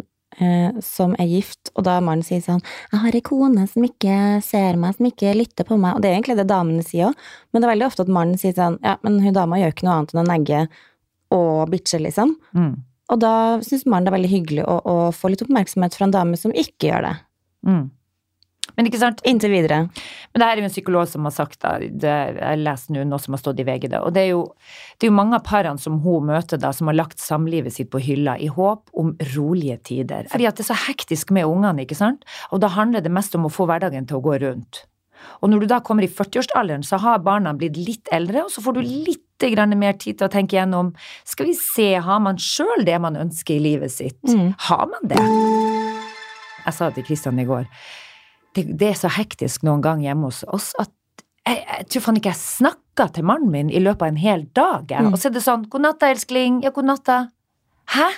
[0.82, 4.76] som er gift, og da mannen sier sånn 'Jeg har ei kone som ikke ser
[4.76, 7.14] meg, som ikke lytter på meg', og det er egentlig det damene sier òg,
[7.52, 9.86] men det er veldig ofte at mannen sier sånn 'Ja, men hun dama gjør ikke
[9.86, 10.68] noe annet enn å negge
[11.30, 12.36] og bitche', liksom.
[12.54, 16.04] Mm, Og da syns mannen det er veldig hyggelig å, å få litt oppmerksomhet fra
[16.06, 17.16] en dame som ikke gjør det.
[17.66, 17.90] mm.
[18.76, 19.86] Men ikke sant, Inntil videre.
[19.86, 23.04] men det her er jo en psykolog som har sagt da, det, jeg leser nå
[23.08, 24.42] noe som har stått i VG, da, og det er jo
[24.96, 27.90] det er jo mange av parene som hun møter da, som har lagt samlivet sitt
[27.92, 30.28] på hylla i håp om rolige tider.
[30.32, 33.36] Fordi at det er så hektisk med ungene, ikke sant, og da handler det mest
[33.36, 34.84] om å få hverdagen til å gå rundt.
[35.40, 38.62] Og når du da kommer i 40-årsalderen, så har barna blitt litt eldre, og så
[38.64, 39.22] får du litt
[39.76, 40.94] mer tid til å tenke gjennom
[41.28, 44.22] Skal vi se, har man sjøl det man ønsker i livet sitt?
[44.24, 44.54] Mm.
[44.68, 45.20] Har man det?
[46.64, 47.68] Jeg sa det til Kristian i går.
[48.56, 50.92] Det, det er så hektisk noen gang hjemme hos oss at
[51.46, 54.46] jeg, jeg tror faen ikke jeg snakka til mannen min i løpet av en hel
[54.56, 54.90] dag.
[54.90, 55.12] Mm.
[55.12, 56.62] Og så er det sånn 'God natta, elskling'.
[56.64, 57.18] Ja, god natta.
[57.94, 58.08] Hæ?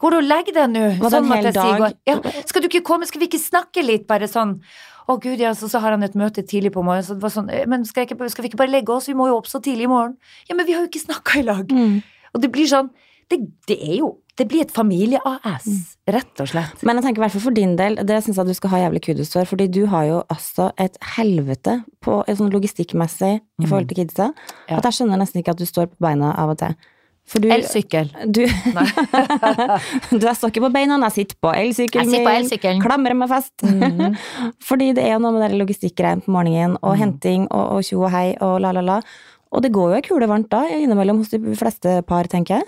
[0.00, 0.86] Går du og legger deg nå?
[1.02, 1.60] Sånn at hel dag?
[1.60, 1.94] sier.
[2.08, 4.58] Ja, skal du ikke komme, skal vi ikke snakke litt, bare sånn?
[5.04, 7.32] Å gud, ja, så, så har han et møte tidlig på morgenen, så det var
[7.34, 9.48] sånn «Eh, Men skal, ikke, skal vi ikke bare legge oss, vi må jo opp
[9.50, 10.16] så tidlig i morgen.
[10.48, 11.68] Ja, men vi har jo ikke snakka i lag.
[11.68, 11.98] Mm.
[12.32, 12.90] Og det blir sånn
[13.30, 15.82] Det, det er jo Det blir et familie-AS, Mm.
[16.14, 16.82] rett og slett.
[16.82, 18.78] Men jeg tenker i hvert fall for din del, det syns jeg du skal ha
[18.78, 23.88] jævlig kudos for, fordi du har jo altså et helvete på sånn logistikkmessig i forhold
[23.88, 24.32] til kidsa,
[24.68, 24.78] Ja.
[24.78, 26.74] at jeg skjønner nesten ikke at du står på beina av og til.
[27.26, 28.10] For Elsykkel.
[28.30, 28.42] du,
[30.18, 32.82] du jeg står ikke på beina, jeg sitter på elsykkelen på elsykkelen.
[32.84, 33.54] klamrer meg fast.
[33.64, 34.16] Mhm.
[34.68, 36.98] Fordi det er jo noe med den logistikkgreien på morgenen, og Mhm.
[37.00, 39.00] henting og, og tjo og hei og la la la.
[39.52, 42.64] Og det går jo ei kule varmt da, innimellom hos de fleste par, tenker jeg.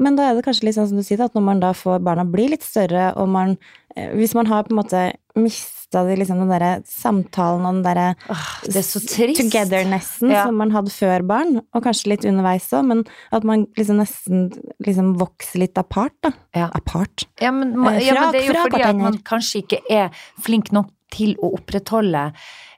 [0.00, 0.04] Mm.
[0.04, 2.00] Men da er det kanskje litt sånn som du sier, at når man da får
[2.02, 3.58] barna bli litt større, og man
[3.96, 8.14] eh, Hvis man har på en måte mista liksom den derre samtalen og den derre
[8.30, 9.16] er trist.
[9.40, 10.44] togethernessen Ja.
[10.46, 14.52] som man hadde før barn, og kanskje litt underveis òg, men at man liksom nesten
[14.86, 16.30] liksom vokser litt apart, da.
[16.54, 16.70] Ja.
[16.74, 17.26] Apart.
[17.40, 20.10] Ja, men, man, fra, ja, men det er jo fordi at man kanskje ikke er
[20.40, 22.32] flink nok til å opprettholde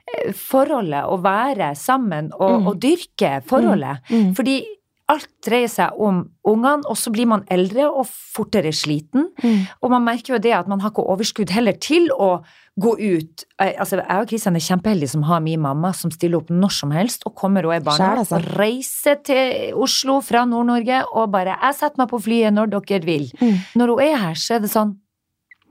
[0.09, 2.67] eh, forholdet å være sammen og, Mm.
[2.69, 4.01] og dyrke forholdet.
[4.11, 4.35] Mm.
[4.35, 4.65] Fordi
[5.13, 9.29] alt dreier seg om ungene, og så blir man eldre og fortere sliten.
[9.43, 9.69] Mm.
[9.83, 12.39] Og man merker jo det at man har ikke overskudd heller til å
[12.81, 13.45] gå ut.
[13.61, 16.73] Eh, Altså, jeg og Kristian er kjempeheldige som har min mamma som stiller opp når
[16.73, 18.15] som helst og kommer og er barna.
[18.23, 18.39] Altså.
[18.39, 23.05] Og reiser til Oslo fra Nord-Norge og bare 'Jeg setter meg på flyet når dere
[23.05, 23.33] vil'.
[23.41, 23.59] Mm.
[23.77, 24.97] Når hun er her, så er det sånn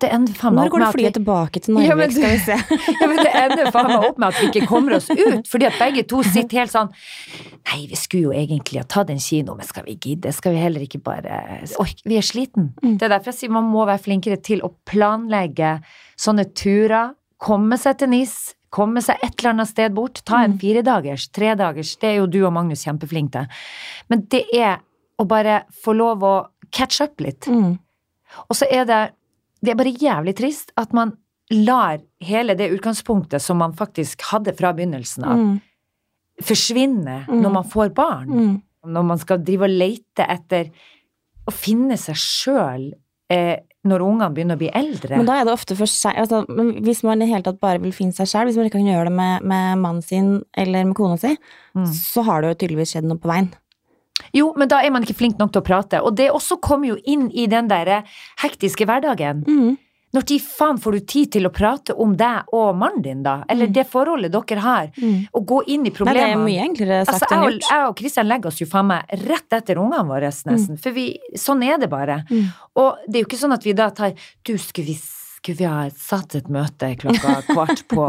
[0.01, 1.95] Det ender faen meg Når opp går med at flyet vi- tilbake til Norge, Ja,
[1.99, 2.55] men skal vi se?
[3.01, 5.67] ja, men det ender faen meg opp med at vi ikke kommer oss ut, fordi
[5.69, 6.89] at begge to sitter helt sånn
[7.71, 10.31] Nei, vi skulle jo egentlig ha tatt en kino, men skal vi gidde?
[10.33, 12.01] Skal vi heller ikke bare orke?
[12.09, 12.71] Vi er sliten.
[12.81, 12.95] Mm.
[12.97, 15.75] Det er derfor jeg sier man må være flinkere til å planlegge
[16.19, 17.13] sånne turer.
[17.41, 18.33] Komme seg til NIS,
[18.73, 20.23] komme seg et eller annet sted bort.
[20.25, 20.59] Ta en Mm.
[20.59, 21.95] firedagers, tredagers.
[22.01, 23.47] Det er jo du og Magnus kjempeflinke til.
[24.09, 24.79] Men det er
[25.19, 26.35] å bare få lov å
[26.71, 27.41] catch up litt.
[27.47, 27.77] Mm.
[28.49, 29.01] Og så er det
[29.63, 31.13] Det er bare jævlig trist at man
[31.51, 35.61] lar hele det utgangspunktet som man faktisk hadde fra begynnelsen av, Mm.
[36.41, 37.41] forsvinne Mm.
[37.41, 38.27] når man får barn.
[38.29, 38.61] Mm.
[38.87, 40.71] Når man skal drive og lete etter
[41.47, 42.93] å finne seg sjøl
[43.29, 45.17] eh, når ungene begynner å bli eldre.
[45.17, 46.45] Men da er det ofte for seg altså,
[46.83, 48.85] Hvis man i det hele tatt bare vil finne seg selv, hvis man ikke kan
[48.89, 51.37] gjøre det med, med mannen sin eller med kona si,
[51.75, 51.85] Mm.
[51.87, 53.53] så har det jo tydeligvis skjedd noe på veien.
[54.33, 56.01] Jo, men da er man ikke flink nok til å prate.
[56.01, 58.03] Og det også kommer jo inn i den der
[58.41, 59.43] hektiske hverdagen.
[59.47, 59.77] Mm.
[60.13, 63.45] når de faen får du tid til å prate om deg og mannen din, da?
[63.47, 63.73] Eller Mm.
[63.77, 64.89] det forholdet dere har?
[64.99, 65.27] Mm.
[65.33, 67.69] Og gå inn i Nei, det er mye enklere sagt Altså, enn gjort.
[67.69, 70.77] jeg og Kristian legger oss jo faen meg rett etter ungene våre, nesten.
[70.77, 72.25] For vi, sånn er det bare.
[72.29, 72.51] Mm.
[72.75, 74.11] Og det er jo ikke sånn at vi da tar
[74.43, 74.99] Du, skulle vi,
[75.41, 78.03] skulle vi ha satt et møte klokka kvart på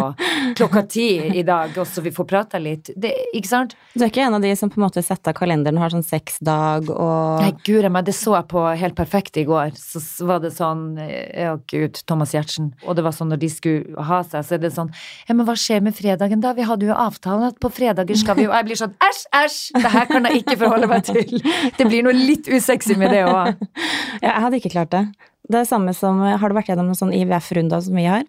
[0.58, 1.06] klokka ti
[1.40, 2.90] i dag, og så vi får prata litt?
[2.92, 3.72] Det, ikke sant?
[3.94, 5.94] Du er ikke en av de som på en måte setter av kalenderen og har
[5.94, 9.72] sånn sexdag og Nei, guri meg, det så jeg på Helt perfekt i går.
[9.78, 12.72] Så var det sånn Å, gud, Thomas Giertsen.
[12.84, 14.92] Og det var sånn når de skulle ha seg, så er det sånn
[15.28, 16.52] Ja, men hva skjer med fredagen, da?
[16.56, 19.24] Vi hadde jo avtalen at på fredager skal vi jo Og jeg blir sånn æsj,
[19.40, 19.58] æsj!
[19.80, 21.36] Det her kan jeg ikke forholde meg til.
[21.78, 23.56] Det blir noe litt usexy med det òg.
[24.22, 25.06] Ja, jeg hadde ikke klart det.
[25.48, 28.22] Det er det samme som Har du vært gjennom en sånn IVF-runde som vi har?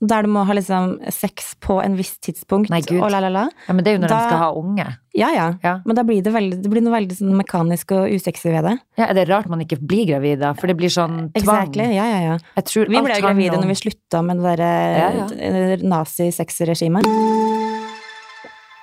[0.00, 3.02] Der du må ha liksom sex på en viss tidspunkt Nei, Gud.
[3.02, 3.42] og la, la, la.
[3.66, 4.86] Ja, men det er jo når Da- de skal ha unge.
[5.12, 5.48] Ja, ja.
[5.62, 5.74] Ja.
[5.84, 8.78] Men da blir det, veldig, det blir noe veldig sånn mekanisk og usexy ved det.
[8.96, 10.54] Ja, er det rart man ikke blir gravid da?
[10.54, 11.42] For det blir sånn tvang.
[11.42, 11.90] Exactly.
[11.92, 12.38] Ja, ja, ja.
[12.56, 15.76] Vi ble jo gravide om- når vi slutta med det Ja, ja.
[15.84, 17.04] nazi-sexregimet.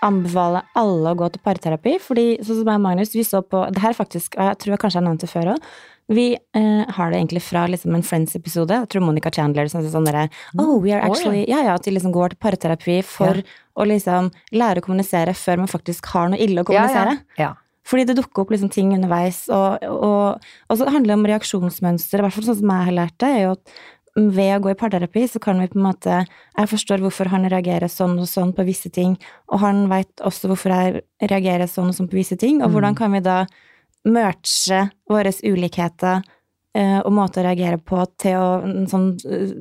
[0.06, 3.64] Anbefaler alle å gå til parterapi, fordi sånn som jeg og Magnus, vi så på
[3.74, 5.64] Det her faktisk, jeg tror jeg kanskje jeg har nevnt det før òg.
[6.10, 8.72] Vi eh, har det egentlig fra liksom en Friends-episode.
[8.72, 11.84] Jeg tror Monica Chandler som sier sånn derre Oh, we are actually Ja, ja, at
[11.84, 13.44] de liksom går til parterapi for Ja.
[13.76, 17.18] å liksom lære å kommunisere før man faktisk har noe ille å kommunisere.
[17.38, 17.54] Ja, ja.
[17.88, 22.20] Fordi det dukker opp liksom ting underveis, og, og, og så handler det om reaksjonsmønster.
[22.20, 23.78] I hvert fall sånn som jeg har lært det, er jo at
[24.18, 26.26] ved å gå i parterapi, så kan vi på en måte
[26.58, 29.16] Jeg forstår hvorfor han reagerer sånn og sånn på visse ting,
[29.52, 32.74] og han veit også hvorfor jeg reagerer sånn og sånn på visse ting, og Mm.
[32.74, 33.46] hvordan kan vi da
[34.08, 36.22] merge våre ulikheter
[36.78, 39.54] eh, og måter å reagere på til å En sånn eh,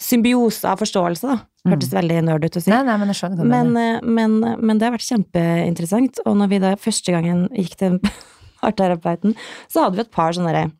[0.00, 1.40] symbiose av forståelse, da.
[1.68, 2.70] Hørtes veldig nerd ut å si.
[2.72, 6.22] Nei, nei, men jeg Men, eh, men, men det har vært kjempeinteressant.
[6.24, 7.98] Og når vi da første gangen gikk til
[8.64, 9.34] parterapeuten,
[9.68, 10.70] så hadde vi et par sånne derre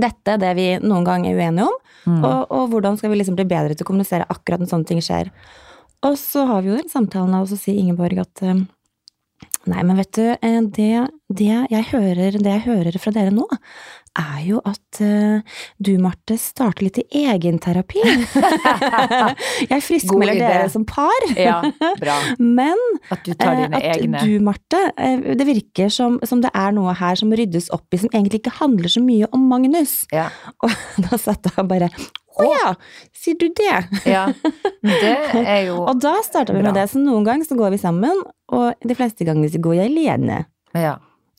[0.00, 2.24] Dette er det vi noen gang er uenige om, Mm.
[2.26, 4.98] og, og hvordan skal vi liksom bli bedre til å kommunisere akkurat når sånne ting
[5.04, 5.28] skjer.
[6.02, 8.42] Og så har vi jo den samtalen, og så sier Ingeborg at
[9.70, 10.92] Nei, men vet du, eh, det,
[11.30, 13.46] det, jeg hører, det jeg hører fra dere nå,
[14.18, 18.02] er jo at uh, du, Marte, starter litt i egenterapi.
[19.72, 21.28] jeg friskmelder dere som par.
[21.32, 21.60] Ja,
[22.00, 22.18] bra.
[22.60, 22.76] Men
[23.12, 26.52] At du tar dine uh, at egne du, Marte, uh, det virker som, som det
[26.52, 30.02] er noe her som ryddes opp i, som egentlig ikke handler så mye om Magnus.
[30.12, 30.28] Ja.
[30.64, 31.88] Og da satt jeg bare
[32.40, 32.70] Å ja,
[33.16, 33.74] sier du det?
[34.08, 34.26] ja.
[34.82, 36.80] Det er jo Og da starta vi med Bra.
[36.80, 36.88] det.
[36.92, 40.38] Så noen ganger så går vi sammen, og de fleste ganger så går jeg alene.
[40.76, 40.96] Ja.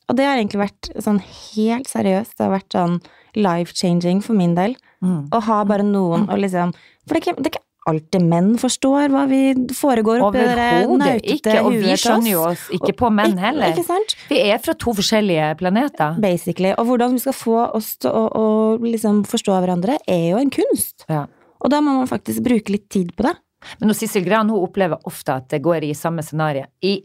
[0.08, 2.36] Og det har egentlig vært sånn helt seriøst.
[2.38, 2.98] Det har vært sånn
[3.34, 4.76] life-changing for min del.
[5.04, 5.26] Mm.
[5.34, 6.70] Å ha bare noen og liksom
[7.04, 9.40] For det er ikke, det er ikke alltid menn forstår hva vi
[9.76, 11.56] foregår oppi det nautete ikke.
[11.66, 12.66] Og vi skjønner jo oss.
[12.72, 13.72] ikke på menn heller.
[13.74, 14.14] Ikke sant?
[14.30, 16.16] Vi er fra to forskjellige planeter.
[16.22, 16.72] Basically.
[16.78, 18.46] Og hvordan vi skal få oss til å, å
[18.80, 21.04] liksom forstå hverandre, er jo en kunst.
[21.12, 21.26] Ja.
[21.60, 23.34] Og da må man faktisk bruke litt tid på det.
[23.80, 26.66] Men Sissel Gran hun opplever ofte at det går i samme scenario.
[26.84, 26.98] I,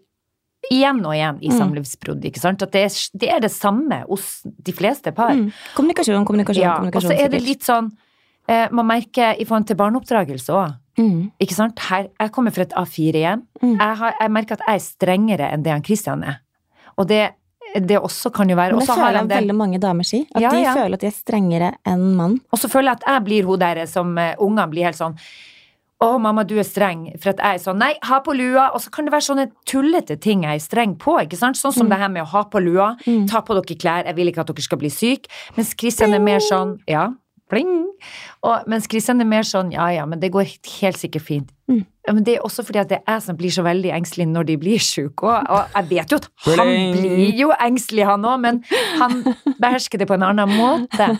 [0.71, 1.57] igjen og igjen i Mm.
[1.59, 2.25] samlivsbrudd.
[2.27, 2.61] ikke sant?
[2.63, 5.31] At det er, det er det samme hos de fleste par.
[5.31, 5.51] Mm.
[5.75, 7.91] Kommunikasjon, kommunikasjon, Ja, og så er det litt sånn
[8.71, 10.71] Man merker i forhold til barneoppdragelse òg.
[10.97, 11.31] mm.
[11.39, 11.79] Ikke sant?
[11.89, 13.43] Her, jeg kommer fra et A4-hjem.
[13.61, 13.75] Mm.
[13.79, 16.39] Jeg, har- jeg merker at jeg er strengere enn det han Christian er.
[16.97, 17.29] Og det,
[17.75, 20.23] det også kan jo være Men det føler jeg veldig mange damer si.
[20.35, 20.73] At Ja, de ja.
[20.73, 22.39] føler at de er strengere enn mann.
[22.51, 25.15] Og så føler jeg at jeg blir hun der som uh, ungene blir helt sånn
[26.01, 27.01] å, mamma, du er streng.
[27.19, 28.69] For at jeg er sånn, nei, ha på lua.
[28.73, 31.17] Og så kan det være sånne tullete ting jeg er streng på.
[31.25, 31.57] ikke sant?
[31.59, 31.89] Sånn som Mm.
[31.89, 32.95] det her med å ha på lua.
[33.05, 33.27] Mm.
[33.27, 34.05] Ta på dere klær.
[34.05, 35.27] Jeg vil ikke at dere skal bli syke.
[35.57, 37.09] Mens Christian er mer sånn, ja,
[37.49, 37.71] pling.
[38.45, 40.47] Og, mens Kristian er mer sånn, ja ja, men det går
[40.79, 41.53] helt sikkert fint.
[41.69, 41.83] Mm.
[42.07, 44.27] Ja, men det er også fordi at det er jeg som blir så veldig engstelig
[44.31, 45.27] når de blir syke.
[45.27, 46.95] Og, og jeg vet jo at han Bling.
[46.97, 48.61] blir jo engstelig, han òg, men
[49.01, 49.21] han
[49.61, 51.11] behersker det på en annen måte.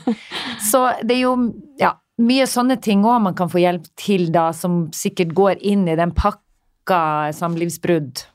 [0.72, 1.36] Så det er jo
[1.82, 5.88] ja, mye sånne ting òg man kan få hjelp til, da, som sikkert går inn
[5.90, 7.02] i den pakka
[7.38, 8.26] samlivsbrudd.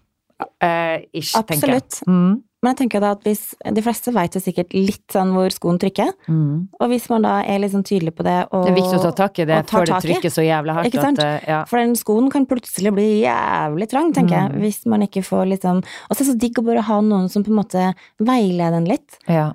[0.63, 1.87] Uh, ish, tenker jeg.
[2.11, 2.43] Mm.
[2.65, 3.43] Men jeg tenker da at hvis,
[3.77, 6.15] de fleste vet jo sikkert litt sånn hvor skoen trykker.
[6.33, 6.55] Mm.
[6.81, 9.03] Og hvis man da er litt sånn tydelig på det og Det er viktig å
[9.05, 10.89] ta tak i det før det trykker så jævlig hardt.
[10.89, 11.21] Ikke sant?
[11.21, 11.61] At, eh, ja.
[11.69, 14.55] For den skoen kan plutselig bli jævlig trang, tenker jeg.
[14.55, 14.65] Mm.
[14.65, 17.29] Hvis man ikke får liksom Og så er det så digg å bare ha noen
[17.29, 17.91] som på en måte
[18.25, 19.21] veileder en litt.
[19.29, 19.53] Ja.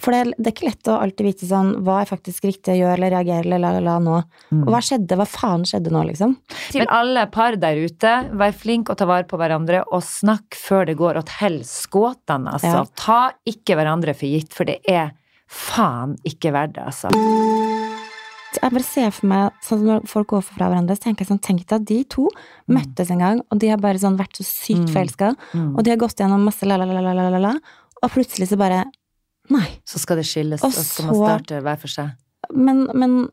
[0.00, 2.78] For det, det er ikke lett å alltid vite sånn hva er faktisk riktig å
[2.78, 4.14] gjøre eller reagere eller la, la, nå.
[4.50, 4.62] Mm.
[4.64, 5.18] Og hva skjedde?
[5.20, 6.32] Hva faen skjedde nå, liksom?
[6.72, 10.86] Til alle par der ute, vær flink og ta vare på hverandre, og snakk før
[10.88, 12.72] det går åt helskåtene, altså.
[12.72, 12.84] Ja.
[12.96, 15.12] Ta ikke hverandre for gitt, for det er
[15.52, 17.12] faen ikke verdt det, altså.
[18.54, 21.40] Jeg bare ser for meg sånn når folk går fra hverandre, så tenker jeg sånn,
[21.42, 22.28] tenk deg at de to
[22.70, 24.92] møttes en gang, og de har bare sånn vært så sykt Mm.
[24.94, 25.76] forelska, Mm.
[25.76, 27.54] og de har gått gjennom masse la, la, la, la, la, la, la,
[28.02, 28.84] og plutselig så bare
[29.50, 29.66] Nei.
[29.84, 32.10] Så skal det skilles, Og og så skal man starte hver for seg.
[32.54, 33.28] Men, men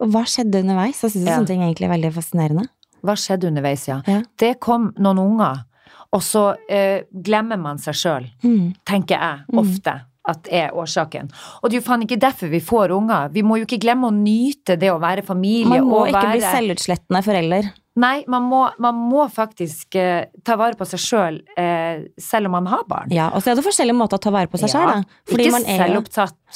[0.00, 1.02] hva skjedde underveis?
[1.02, 1.36] Jeg syns Ja.
[1.38, 2.66] sånne ting egentlig er veldig fascinerende.
[3.04, 4.00] Hva skjedde underveis, ja?
[4.08, 4.22] Ja.
[4.38, 5.64] Det kom noen unger,
[6.12, 8.74] og så eh, glemmer man seg sjøl, Mm.
[8.86, 9.58] tenker jeg Mm.
[9.60, 10.00] ofte.
[10.26, 11.28] At er årsaken.
[11.62, 13.28] Og det er jo faen ikke derfor vi får unger.
[13.30, 16.30] Vi må jo ikke glemme å nyte det å være familie Man må ikke være
[16.32, 17.72] bli selvutslettende forelder.
[18.00, 22.56] Nei, man må, man må faktisk eh, ta vare på seg sjøl eh, selv om
[22.56, 23.12] man har barn.
[23.14, 25.20] Ja, og så er det forskjellige måter å ta vare på seg sjøl, da.
[25.30, 25.68] Fordi ikke man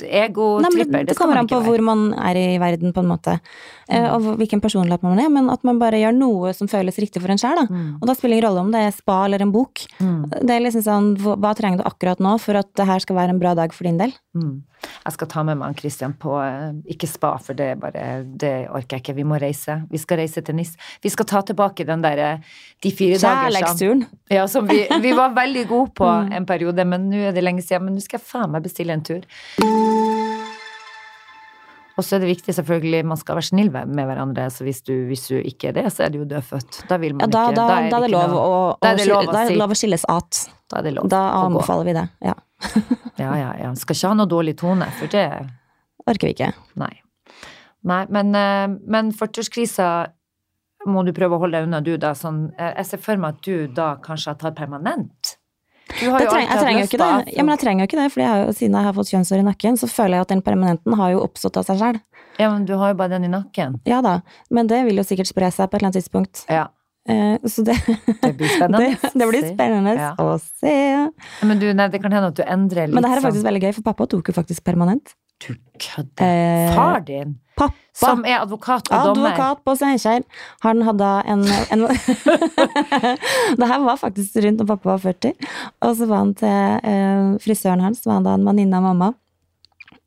[0.00, 3.40] jo- Nei, det, Det kommer an på hvor man er i verden, på en måte.
[3.88, 4.12] Eh, Mm.
[4.14, 5.28] og hvilken personlighet man er.
[5.30, 7.66] Men at man bare gjør noe som føles riktig for en sjæl.
[7.68, 7.98] Mm.
[8.02, 9.80] Og da spiller det ingen rolle om det er spa eller en bok.
[10.00, 10.28] Mm.
[10.44, 13.30] Det er liksom sånn, hva trenger du akkurat nå for at det her skal være
[13.30, 14.12] en bra dag for din del?
[14.37, 14.62] Mm.
[15.04, 18.68] Jeg skal ta med meg Christian på eh, ikke spa, for det er bare Det
[18.70, 19.14] orker jeg ikke.
[19.16, 19.82] Vi må reise.
[19.90, 20.76] Vi skal reise til NIS.
[21.02, 22.40] Vi skal ta tilbake den derre
[22.80, 23.16] De fire.
[23.18, 24.06] Kjærlighetsturen.
[24.30, 26.32] Ja, som vi, vi var veldig gode på Mm.
[26.37, 27.84] en periode, men nå er det lenge siden.
[27.87, 29.22] Men nå skal jeg faen meg bestille en tur.
[31.98, 34.44] Og så er det viktig, selvfølgelig, man skal være snill med hverandre.
[34.54, 36.84] Så hvis du, hvis du ikke er det, så er du jo dødfødt.
[36.90, 39.06] Da vil man Ja, da, ikke da, da, er det lov å, Da er det
[39.08, 40.42] lov å da er det lov å skilles at.
[40.70, 42.06] Da er det lov Da anbefaler vi det.
[42.30, 42.37] Ja.
[43.18, 43.72] Ja, ja, ja.
[43.74, 45.24] Skal ikke ha noe dårlig tone, for det
[46.06, 46.52] Orker vi ikke.
[46.78, 46.92] Nei.
[47.90, 49.88] Nei, men, eh, men forturskrisa
[50.87, 52.12] må du prøve å holde deg unna, du da.
[52.14, 55.34] Sånn, eh, jeg ser for meg at du da kanskje har tatt permanent.
[55.88, 57.35] Du har Det treng, jeg trenger jo ikke det.
[57.37, 59.46] Ja, men jeg trenger jo ikke det, for jeg siden jeg har fått kjønnshår i
[59.48, 62.01] nakken, så føler jeg at den permanenten har jo oppstått av seg sjøl.
[62.38, 63.81] Ja, men du har jo bare den i nakken.
[63.88, 64.20] Ja da,
[64.51, 66.44] men det vil jo sikkert spre seg på et eller annet tidspunkt.
[66.48, 66.66] Ja,
[67.09, 67.72] Eh, så det,
[68.20, 68.90] det blir spennende.
[69.01, 70.11] det, det blir spennende Ja.
[70.20, 70.72] å se.
[71.48, 73.31] Men du, nei, det kan hende at du endrer litt Men det her er sånn-
[73.33, 75.14] faktisk veldig gøy, for pappa tok jo faktisk permanent.
[75.46, 76.24] Du kødder.
[76.24, 77.74] Eh, Far din, Pappa!
[77.94, 79.33] som er advokat og dommer.
[79.33, 80.24] Advokat på Steinkjer.
[80.64, 81.87] Han hadde en, en
[83.61, 85.33] Det her var faktisk rundt når pappa var 40.
[85.87, 89.12] Og så var han til eh, frisøren hans, var han da en venninne av mamma.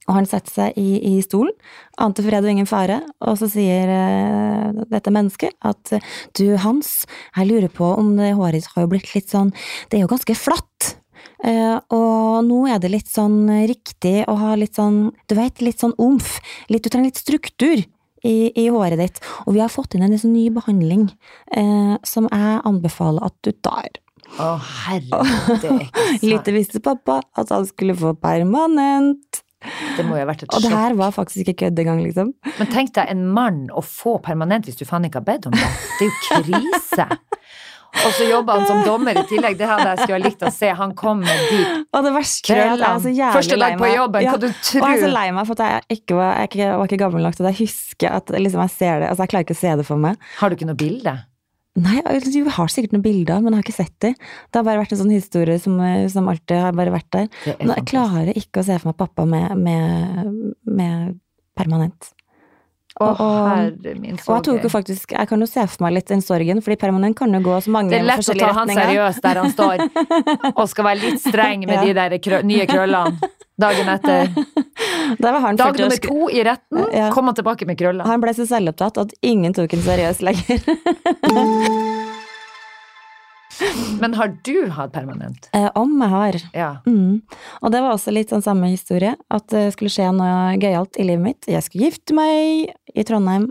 [0.09, 1.53] Og han setter seg i, i stolen,
[2.01, 5.93] ante fred og ingen fare, og så sier uh, dette mennesket at
[6.35, 7.05] du, Hans,
[7.37, 10.11] jeg lurer på om det håret ditt har jo blitt litt sånn Det er jo
[10.11, 10.95] ganske flatt.
[11.43, 15.81] Eh, og nå er det litt sånn riktig å ha litt sånn, du vet, litt
[15.81, 16.37] sånn omf.
[16.69, 19.21] Litt, du trenger litt struktur i, i håret ditt.
[19.45, 21.09] Og vi har fått inn en sånn ny behandling
[21.57, 23.89] eh, som jeg anbefaler at du tar.
[24.39, 25.87] Å, herregud, er.
[26.29, 29.41] Lite visste pappa at han skulle få permanent.
[29.97, 32.31] Det må jo ha vært et Og det her var faktisk ikke kødd engang, liksom.
[32.57, 35.57] Men tenk deg en mann å få permanent hvis du faen ikke har bedt om
[35.57, 35.67] det.
[35.99, 37.09] Det er jo krise.
[37.91, 39.57] Og så jobber han som dommer i tillegg.
[39.59, 40.69] Det hadde jeg skulle ha likt å se.
[40.81, 43.15] Han kom med de Og det verste er at jeg er så krøllene.
[43.17, 45.59] jævlig Første dag på jobben, Ja, hva du Og jeg er så lei meg for
[45.59, 48.31] at jeg ikke var, jeg ikke, var ikke gammel nok til at jeg husker at
[48.37, 49.09] liksom, jeg ser det.
[49.11, 50.31] Altså, jeg klarer ikke å se det for meg.
[50.39, 51.17] Har du ikke noe bilde?
[51.81, 54.15] Nei, du jeg har sikkert noen bilder, men jeg har ikke sett dem.
[54.51, 55.77] Det har bare vært en sånn historie som,
[56.11, 57.29] som alltid har bare vært der.
[57.47, 60.33] Er Men jeg klarer ikke å se for meg pappa med, med,
[60.67, 61.13] med
[61.55, 62.11] permanent.
[62.99, 64.27] Å, herre min, sorg.
[64.27, 66.75] Og jeg tok jo faktisk, jeg kan jo se for meg litt den sorgen, fordi
[66.81, 69.53] permanent kan jo gå så mange Det er lett å ta han seriøst der han
[69.53, 69.85] står,
[70.51, 71.85] og skal være litt streng med Ja.
[71.87, 74.27] de der krø nye krøllene dagen etter.
[75.21, 77.09] Dag 40 nummer to i retten Ja.
[77.13, 78.07] kom han tilbake med krøller.
[78.09, 80.59] Han ble så selvopptatt at ingen tok en seriøst lenger.
[84.01, 85.49] Men har du hatt permanent?
[85.53, 86.37] Eh, om jeg har.
[86.57, 86.69] Ja.
[86.87, 87.21] Mm.
[87.61, 91.05] Og det var også litt sånn samme historie, at det skulle skje noe gøyalt i
[91.07, 91.49] livet mitt.
[91.51, 93.49] Jeg skulle gifte meg i Trondheim,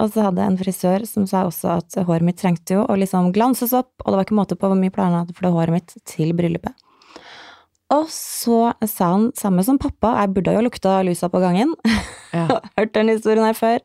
[0.00, 2.96] og så hadde jeg en frisør som sa også at håret mitt trengte jo å
[2.98, 5.46] liksom glanses opp, og det var ikke måte på hvor mye planer jeg hadde for
[5.48, 6.74] det håret mitt til bryllupet.
[7.90, 11.74] Og så sa han samme som pappa, jeg burde jo lukta lusa på gangen,
[12.30, 12.46] Ja.
[12.78, 13.80] hørt den historien her før.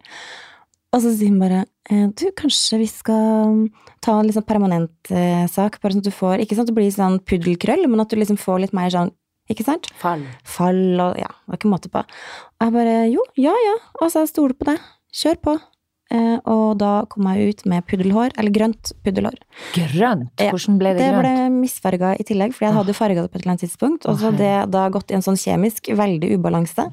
[0.93, 3.59] Og så sier han bare du, kanskje vi skal
[4.01, 6.77] ta en liksom permanent eh, sak, bare sånn at du får, ikke sånn at det
[6.79, 9.11] blir sånn puddelkrøll, men at du liksom får litt mer sånn,
[9.51, 9.91] ikke sant?
[10.01, 10.23] Fall.
[10.49, 12.01] Fall og ja, det var ikke måte på.
[12.01, 14.77] Og jeg bare jo, ja ja, og så jeg stoler på det,
[15.13, 15.55] kjør på.
[16.13, 19.37] Eh, og da kom jeg ut med puddelhår, eller grønt puddelhår.
[19.73, 20.29] Grønt?
[20.53, 21.55] Hvordan ble det, Det ble grønt?
[21.63, 24.05] misfarga i tillegg, for jeg hadde jo farga det på et eller annet tidspunkt.
[24.05, 26.85] Og så hadde det da gått i en sånn kjemisk veldig ubalanse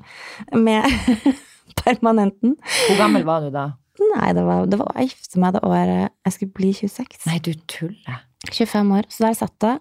[0.57, 0.89] med
[1.85, 2.57] permanenten.
[2.89, 3.67] Hvor gammel var du da?
[4.01, 7.19] Nei, det var, det var jeg gifte meg det året jeg skulle bli 26.
[7.29, 8.23] Nei, du tuller.
[8.49, 9.09] 25 år.
[9.13, 9.79] Så der satt jeg,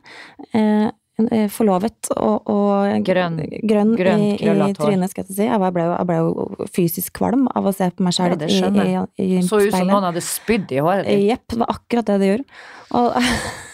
[0.58, 0.90] eh,
[1.32, 3.40] eh, forlovet og, og Grønn.
[3.68, 5.48] grønn Grønn, i, i trynet, skal jeg si.
[5.48, 9.24] Jeg, ble jeg ble jo fysisk kvalm av å se på meg sjøl ja, i,
[9.24, 11.26] i, i, Så ut som noen hadde spydd i håret ditt.
[11.32, 12.62] Jepp, det var akkurat det det gjorde.
[13.00, 13.18] Og,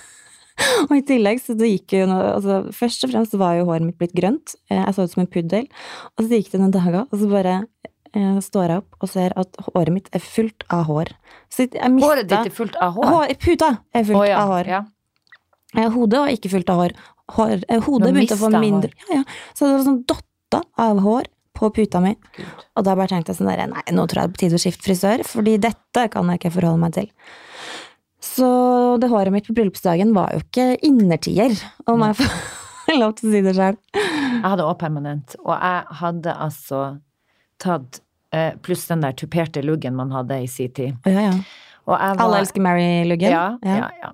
[0.88, 3.90] og i tillegg så det gikk jo noe altså, Først og fremst var jo håret
[3.90, 4.56] mitt blitt grønt.
[4.70, 5.68] Eh, Jeg så ut som en puddel.
[6.16, 7.60] Og så gikk det noen dager, og så bare
[8.44, 11.12] står jeg opp og ser at håret mitt er fullt av hår.
[11.48, 13.10] Mistet Håret ditt er fullt av hår.
[13.14, 14.42] hår Puta er fullt oh, ja.
[14.44, 14.72] av hår.
[14.72, 14.84] Ja.
[15.78, 16.94] Eh, Hodet var ikke fullt av hår.
[17.38, 19.24] hår eh, hodet begynte å få mindre ja, ja.
[19.52, 22.14] Så det var sånn dotter av hår på puta mi.
[22.38, 22.64] Gud.
[22.78, 24.60] Og da bare tenkte jeg sånn der, nei, nå tror jeg det er på tide
[24.60, 27.10] å skifte frisør, fordi dette kan jeg ikke forholde meg til.
[28.22, 28.50] Så
[29.02, 31.58] det håret mitt på bryllupsdagen var jo ikke innertier,
[31.90, 33.80] om jeg får lov til å si det sjøl.
[33.98, 36.84] Jeg hadde òg permanent, og jeg hadde altså
[37.62, 38.02] tatt
[38.36, 41.00] eh, Pluss den der tuperte luggen man hadde i sin tid.
[41.06, 41.40] Ja, ja.
[41.88, 43.32] Var, Alle elsker Mary-luggen.
[43.32, 44.10] Ja, ja, ja.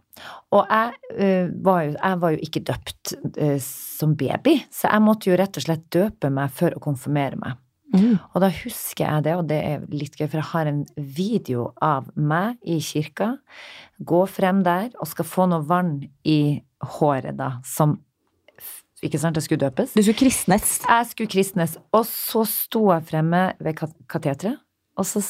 [0.54, 5.02] Og jeg, uh, var jo, jeg var jo ikke døpt uh, som baby, så jeg
[5.02, 7.58] måtte jo rett og slett døpe meg for å konfirmere meg.
[7.94, 8.18] Mm.
[8.34, 10.84] Og da husker jeg det, og det er litt gøy, for jeg har en
[11.18, 13.36] video av meg i kirka.
[14.02, 16.62] Gå frem der og skal få noe vann i
[16.98, 18.00] håret, da, som
[19.04, 19.94] Ikke sant, jeg skulle døpes.
[19.98, 20.78] Du skulle kristnes.
[20.88, 24.62] Jeg skulle kristnes, og så sto jeg fremme ved kat- kateteret,
[24.98, 25.22] og så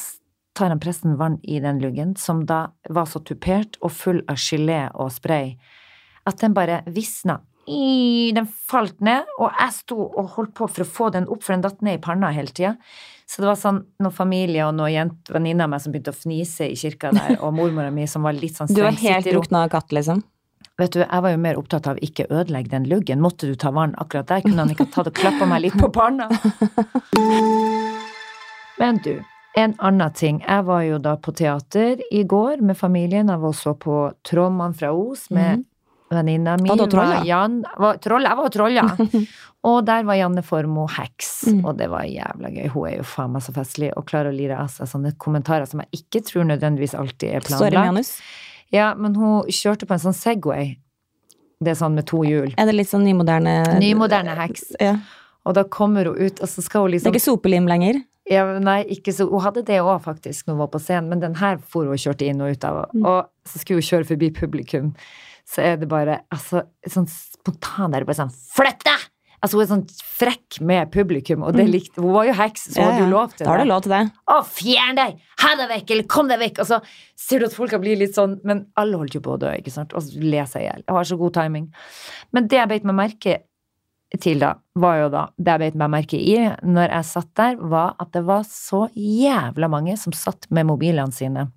[0.54, 4.36] tar han presten vann i den luggen, som da var så tupert og full av
[4.38, 5.56] gelé og spray,
[6.26, 7.40] at den bare visna.
[7.66, 11.42] I, den falt ned, og jeg sto og holdt på for å få den opp,
[11.42, 12.74] for den datt ned i panna hele tida.
[13.26, 16.68] Så det var sånn noen familie og noen venninner av meg som begynte å fnise
[16.68, 19.14] i kirka der, og mormora mi som var litt sånn Du var streng.
[19.16, 20.20] helt drukna av katt, liksom.
[20.78, 23.20] Vet du, jeg var jo mer opptatt av ikke ødelegge den luggen.
[23.22, 24.40] Måtte du ta vann akkurat der?
[24.42, 26.26] Kunne han ikke tatt og klappa meg litt på panna?
[28.78, 29.12] Men du,
[29.54, 30.40] en annen ting.
[30.48, 33.30] Jeg var jo da på teater i går med familien.
[33.30, 35.62] Jeg var også på Trollmann fra Os med
[36.10, 36.68] venninna mi.
[36.72, 37.22] Var du troll, ja?
[37.26, 38.84] Jan, var, troll, jeg var troll, ja.
[39.70, 41.60] og der var Janne Formoe heks, Mm.
[41.68, 42.66] og det var jævla gøy.
[42.72, 45.66] Hun er jo faen meg så festlig og klarer å lire av seg sånne kommentarer
[45.68, 47.74] som jeg ikke tror nødvendigvis alltid er planlagt.
[47.78, 48.12] manus.
[48.74, 50.74] Ja, men hun kjørte på en sånn Segway.
[51.62, 52.50] Det er sånn med to hjul.
[52.58, 54.72] Er det litt sånn nymoderne Nymoderne heks.
[54.82, 54.96] Ja.
[55.46, 58.00] Og da kommer hun ut, og så skal hun Det er liksom ikke sopelim lenger.
[58.30, 61.20] ja, Nei, ikke så Hun hadde det òg, faktisk, når hun var på scenen, men
[61.22, 62.84] den her for hun kjørte inn og ut av.
[62.94, 63.04] Mm.
[63.04, 64.94] Og så skulle hun kjøre forbi publikum,
[65.46, 69.03] så er det bare altså, sånn spontan der, bare sånn Flytt deg!
[69.44, 69.82] Altså, hun er sånn
[70.16, 72.80] frekk med publikum, og det likte Hun var jo heks, så Mm.
[72.80, 73.44] Ja, hadde du lov til det.
[73.44, 74.02] Da har du lov til det.
[74.32, 75.18] Å, fjern deg!
[75.44, 75.90] Ha deg vekk!
[75.98, 76.60] Eller kom deg vekk!
[76.64, 76.78] Og så
[77.26, 79.70] ser du at folka blir litt sånn Men alle holdt jo på å dø, ikke
[79.74, 79.92] sant?
[79.92, 80.84] Og så ler seg i hjel.
[80.88, 81.66] Har så god timing.
[82.32, 83.36] Men det jeg beit meg merke
[84.20, 87.56] til, da, var jo da Det jeg beit meg merke i når jeg satt der,
[87.58, 91.48] var at det var så jævla mange som satt med mobilene sine.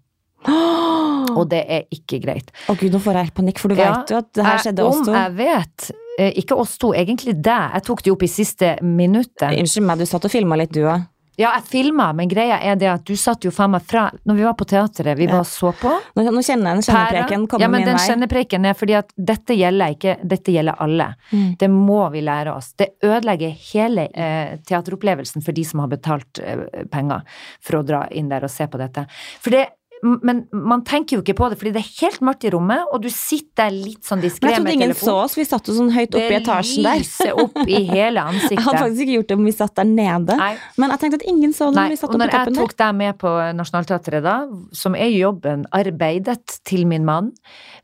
[1.37, 2.51] Og det er ikke greit.
[2.71, 4.57] Å gud, nå får jeg helt panikk, for du Ja, vet jo at det her
[4.63, 5.13] skjedde oss Om to.
[5.13, 5.89] jeg vet.
[6.17, 7.71] Eh, Ikke oss to, egentlig deg.
[7.77, 9.53] Jeg tok det opp i siste minuttet.
[9.57, 11.05] Unnskyld meg, du satt og filma litt, du òg.
[11.37, 14.35] Ja, jeg filma, men greia er det at du satt jo faen meg fra Når
[14.39, 15.35] vi var på teatret, vi Ja.
[15.35, 18.07] var så på Nå, nå kjenner jeg den kjennepreken komme ja, men min den vei.
[18.07, 21.11] kjennepreken er fordi at dette gjelder ikke, dette gjelder alle.
[21.31, 21.55] Mm.
[21.61, 22.71] Det må vi lære oss.
[22.73, 27.21] Det ødelegger hele eh, teateropplevelsen for de som har betalt eh, penger
[27.61, 29.05] for å dra inn der og se på dette.
[29.39, 29.67] For det
[30.03, 33.01] men man tenker jo ikke på det, fordi det er helt mørkt i rommet, og
[33.01, 34.53] du sitter der litt sånn diskré med telefonen.
[34.53, 36.99] jeg trodde ingen ingen så oss, vi satt jo sånn høyt oppe i etasjen der.
[36.99, 38.57] Det lyser opp i hele ansiktet.
[38.57, 40.37] Jeg hadde faktisk ikke gjort det om vi satt der nede.
[40.41, 42.37] Nei, Men jeg tenkte at ingen så det når vi satt oppe i toppen der.
[42.37, 44.35] Og når jeg tok deg med på Nationaltheatret da,
[44.83, 47.33] som er jobben arbeidet til min mann,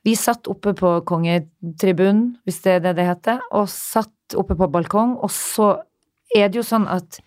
[0.06, 4.70] vi satt oppe på kongetribunen, hvis det er det det heter, og satt oppe på
[4.72, 5.76] balkong, og så
[6.34, 7.22] er det jo sånn at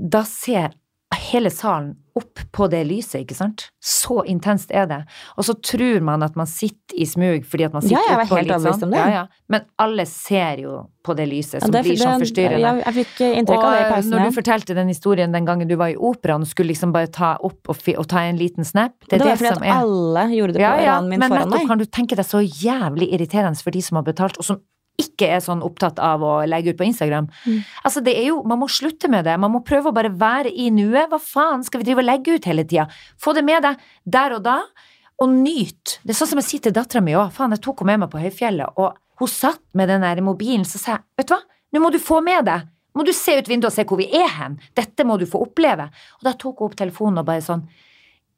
[0.00, 0.74] da ser
[1.30, 3.68] hele salen opp på det lyset, ikke sant?
[3.80, 4.98] Så intenst er det.
[5.38, 8.26] Og så tror man at man sitter i smug fordi at man sitter Ja, jeg
[8.28, 8.90] oppå litt sånn.
[8.90, 8.98] det.
[8.98, 9.26] Ja, ja.
[9.48, 12.60] Men alle ser jo på det lyset Ja, som det- blir sånn forstyrrende.
[12.60, 14.10] Ja, jeg fikk inntrykk av det i Og pausen.
[14.10, 17.06] når du fortalte den historien den gangen du var i operaen og skulle liksom bare
[17.06, 19.62] ta opp og, og ta en liten snap, det Det er var det, fordi som
[19.62, 21.68] at alle gjorde det på ja, ja, min men foran nettopp meg.
[21.68, 24.60] kan du tenke deg så jævlig irriterende for de som har betalt, og som
[25.00, 27.28] ikke er sånn opptatt av å legge ut på Instagram.
[27.44, 27.58] Mm.
[27.82, 29.36] Altså, det er jo, Man må slutte med det.
[29.40, 31.10] Man må prøve å bare være i nuet.
[31.10, 32.88] Hva faen skal vi drive og legge ut hele tida?
[33.20, 34.58] Få det med deg der og da,
[35.20, 36.00] og nyt.
[36.02, 37.32] Det er sånn som jeg sier til dattera mi òg.
[37.36, 40.64] Faen, jeg tok henne med meg på høyfjellet, og hun satt med den der mobilen,
[40.64, 42.68] så sa jeg, vet du hva, nå må du få med deg.
[42.96, 44.58] Må du se ut vinduet og se hvor vi er hen.
[44.76, 45.90] Dette må du få oppleve.
[46.18, 47.64] Og da tok hun opp telefonen og bare sånn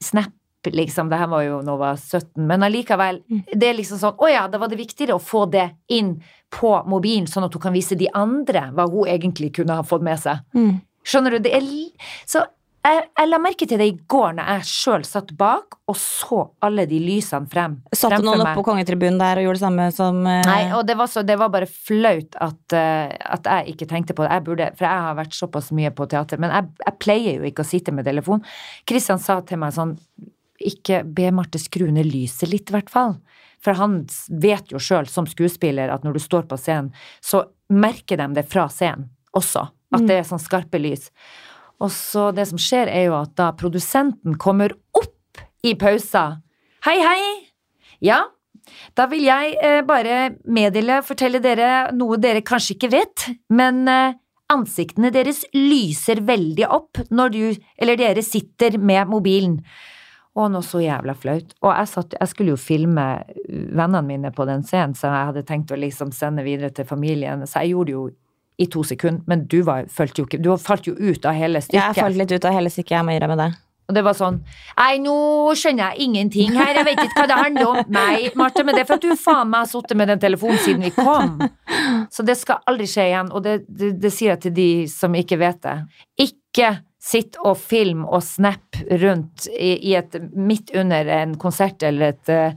[0.02, 0.34] Snap,
[0.66, 1.06] liksom.
[1.12, 3.20] Det her var jo da hun var 17, men allikevel.
[3.30, 3.42] Mm.
[3.54, 6.16] Det er liksom sånn Å ja, da var det viktigere å få det inn
[6.52, 10.04] på mobilen, sånn at hun kan vise de andre hva hun egentlig kunne ha fått
[10.04, 10.42] med seg.
[10.56, 10.82] Mm.
[11.06, 11.44] Skjønner du?
[11.46, 11.70] Det er
[12.28, 12.44] Så
[12.82, 16.40] jeg, jeg la merke til det i går når jeg sjøl satt bak og så
[16.66, 17.76] alle de lysene frem.
[17.94, 20.40] Satt det noen oppe på kongetribunen der og gjorde det samme som uh...
[20.48, 24.16] Nei, og det var, så, det var bare flaut at, uh, at jeg ikke tenkte
[24.18, 24.32] på det.
[24.34, 27.52] Jeg burde, for jeg har vært såpass mye på teater, men jeg, jeg pleier jo
[27.52, 28.42] ikke å sitte med telefon.
[28.88, 29.94] Kristian sa til meg sånn
[30.62, 33.14] Ikke be Marte skru ned lyset litt, i hvert fall.
[33.62, 34.02] For han
[34.42, 36.90] vet jo sjøl, som skuespiller, at når du står på scenen,
[37.22, 39.68] så merker de det fra scenen også.
[39.92, 41.10] At det er sånn skarpe lys.
[41.82, 46.42] Og så det som skjer, er jo at da produsenten kommer opp i pausa
[46.82, 47.22] Hei, hei!
[48.02, 48.24] Ja,
[48.98, 54.16] da vil jeg eh, bare meddele, fortelle dere noe dere kanskje ikke vet, men eh,
[54.52, 57.42] ansiktene deres lyser veldig opp når du,
[57.78, 59.60] eller dere sitter med mobilen.
[60.32, 61.50] Å, noe så jævla flaut.
[61.60, 63.04] Og jeg, satt, jeg skulle jo filme
[63.48, 67.44] vennene mine på den scenen, så jeg hadde tenkt å liksom sende videre til familien,
[67.44, 68.06] så jeg gjorde det jo
[68.62, 71.76] i to sekunder, men du, var, jo ikke, du falt jo ut av hele stykket.
[71.76, 72.06] Jeg stykket.
[72.06, 73.50] falt litt ut av hele stykket, jeg må innrømme det.
[73.90, 74.38] Og det var sånn
[74.78, 75.14] Nei, nå
[75.58, 77.80] skjønner jeg ingenting her, jeg vet ikke hva det handler om.
[77.92, 80.62] Nei, Marte, men det er for at du faen meg har sittet med den telefonen
[80.62, 81.36] siden vi kom.
[82.14, 85.14] Så det skal aldri skje igjen, og det, det, det sier jeg til de som
[85.18, 85.76] ikke vet det.
[86.24, 86.72] Ikke
[87.02, 92.30] sitt og film og snap rundt i, i et midt under en konsert eller et
[92.30, 92.52] eh,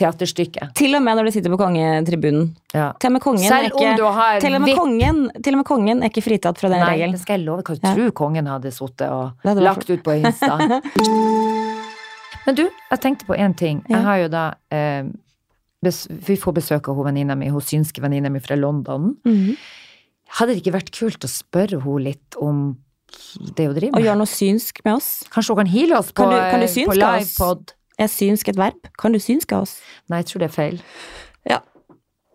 [0.00, 0.70] teaterstykke.
[0.78, 2.46] Til og med når du sitter på kongetribunen.
[2.72, 2.86] Ja.
[2.96, 5.52] Til og med kongen er Selv om ikke du har til og, med kongen, til
[5.52, 7.12] og med kongen er ikke fritatt fra den Nei, regelen.
[7.18, 7.66] det skal jeg love.
[7.68, 7.92] Hva du Ja.
[7.98, 10.56] tror kongen hadde sittet og hadde lagt ut på Insta?
[12.46, 13.82] Men du, jeg tenkte på én ting.
[13.90, 15.04] Jeg har jo da eh,
[15.84, 19.12] Vi får besøk av venninna mi, hun synske venninna mi fra London.
[19.28, 19.56] Mhm.
[20.32, 22.70] Hadde det ikke vært kult å spørre henne litt om
[23.56, 24.06] det hun driver Og med?
[24.08, 25.10] gjør noe synsk med oss.
[25.32, 27.74] Kanskje hun kan heale oss på, Kan du- kan du eh, på livepod?
[27.98, 28.88] Er synsk et verb?
[28.98, 29.80] Kan du synske oss?
[30.08, 30.80] Nei, jeg tror det er feil.
[31.48, 31.58] Ja.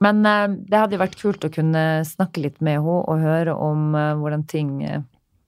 [0.02, 3.96] Men uh, det hadde vært kult å kunne snakke litt med henne og høre om
[3.96, 5.00] uh, hvordan ting eh,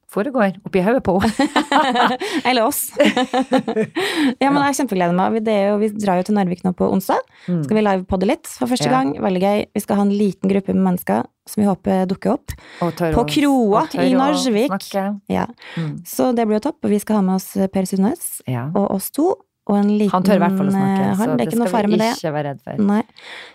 [0.10, 2.18] foregår oppi hodet på henne.
[2.50, 2.90] Eller oss.
[4.42, 5.40] ja, men jeg kjempegleder meg.
[5.46, 7.20] Det er jo, vi drar jo til Narvik nå på onsdag.
[7.48, 7.64] Mm.
[7.66, 8.96] Skal vi livepodde litt for første Ja.
[9.00, 9.14] gang.
[9.22, 9.66] Veldig gøy.
[9.78, 12.56] Vi skal ha en liten gruppe med mennesker som vi håper dukker opp.
[12.82, 14.90] På kroa i Narvik.
[15.30, 15.46] Ja.
[15.78, 15.94] Mm.
[16.06, 16.82] Så det blir jo topp.
[16.84, 18.68] Og vi skal ha med oss Per Sundnes Ja.
[18.74, 19.36] og oss to.
[19.70, 21.18] Og en liten Han tør i hvert fall å snakke, eh, han.
[21.18, 22.34] så Det er det skal vi ikke det.
[22.34, 22.78] være redd for.
[22.82, 23.04] Nei.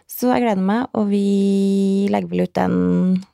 [0.07, 3.25] Så jeg gleder meg, og vi legger vel ut den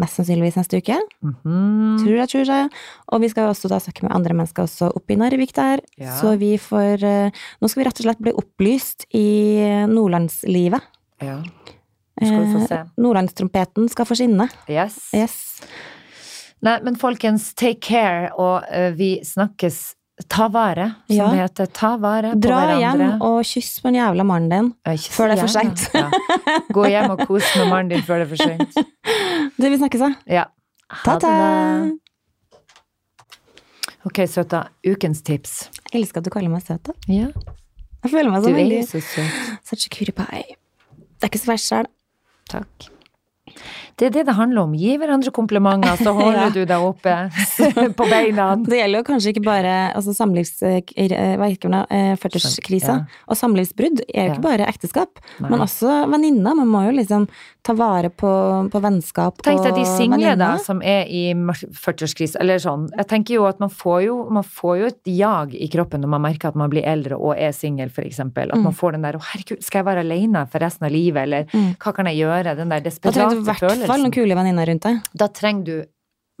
[0.00, 0.96] mest sannsynligvis neste uke.
[1.26, 2.00] Mhm.
[2.02, 2.70] Tror jeg, tror jeg.
[3.12, 5.84] Og vi skal også da snakke med andre mennesker også oppe i Narvik der.
[6.00, 6.16] Ja.
[6.20, 9.28] Så vi får eh, Nå skal vi rett og slett bli opplyst i
[9.90, 10.84] nordlandslivet.
[11.22, 11.38] Ja.
[11.40, 12.82] Nå skal vi få se.
[12.82, 14.48] Eh, Nordlandstrompeten skal få skinne.
[14.68, 14.98] Yes.
[15.16, 15.38] Yes.
[16.60, 19.94] Nei, men folkens, take care, og eh, vi snakkes
[20.28, 21.28] Ta vare, som Ja.
[21.30, 21.66] det heter.
[21.72, 23.06] Ta vare på Dra hverandre.
[23.08, 24.74] hjem og kyss på den jævla mannen din.
[25.08, 25.88] Før det er for seint.
[25.94, 26.10] Ja.
[26.72, 28.74] Gå hjem og kos med mannen din før det er for sent.
[29.60, 30.10] Du, vi snakkes, da.
[30.26, 30.44] Ja.
[31.04, 31.90] Ta-ta!
[34.08, 34.62] Ok, søta.
[34.86, 35.68] Ukens tips.
[35.92, 36.94] Jeg elsker at du kaller meg søt, da.
[37.08, 37.26] Ja,
[38.02, 39.58] Jeg føler meg du er veldig så søt.
[39.68, 40.56] Such a cutie pie.
[41.20, 41.88] Det er ikke så verst sjøl.
[42.48, 42.88] Takk.
[43.96, 44.72] Det er det det handler om.
[44.74, 46.48] Gi hverandre komplimenter, så holder Ja.
[46.50, 47.14] du deg oppe
[47.98, 48.56] på beina.
[48.56, 50.62] Det gjelder jo kanskje ikke bare altså samlivs...
[50.62, 52.94] eh, eh, 40-årskrisa.
[53.00, 53.22] Ja.
[53.28, 55.50] Og samlivsbrudd er jo ikke bare ekteskap, Nei.
[55.50, 56.54] men også venninner.
[56.56, 57.28] Man må jo liksom
[57.62, 58.30] ta vare på,
[58.72, 62.86] på vennskap Tenk deg de single da, som er i 40-årskrise, eller sånn.
[62.96, 66.14] Jeg tenker jo at man får jo, man får jo et jag i kroppen når
[66.16, 68.48] man merker at man blir eldre og er singel, eksempel.
[68.50, 68.64] At Mm.
[68.64, 71.44] man får den der 'Å, herregud, skal jeg være alene for resten av livet', eller
[71.52, 71.76] Mm.
[71.76, 73.14] 'Hva kan jeg gjøre?' Den der desperate
[73.50, 75.00] hvert fall noen kule venninner rundt deg.
[75.12, 75.74] Da trenger du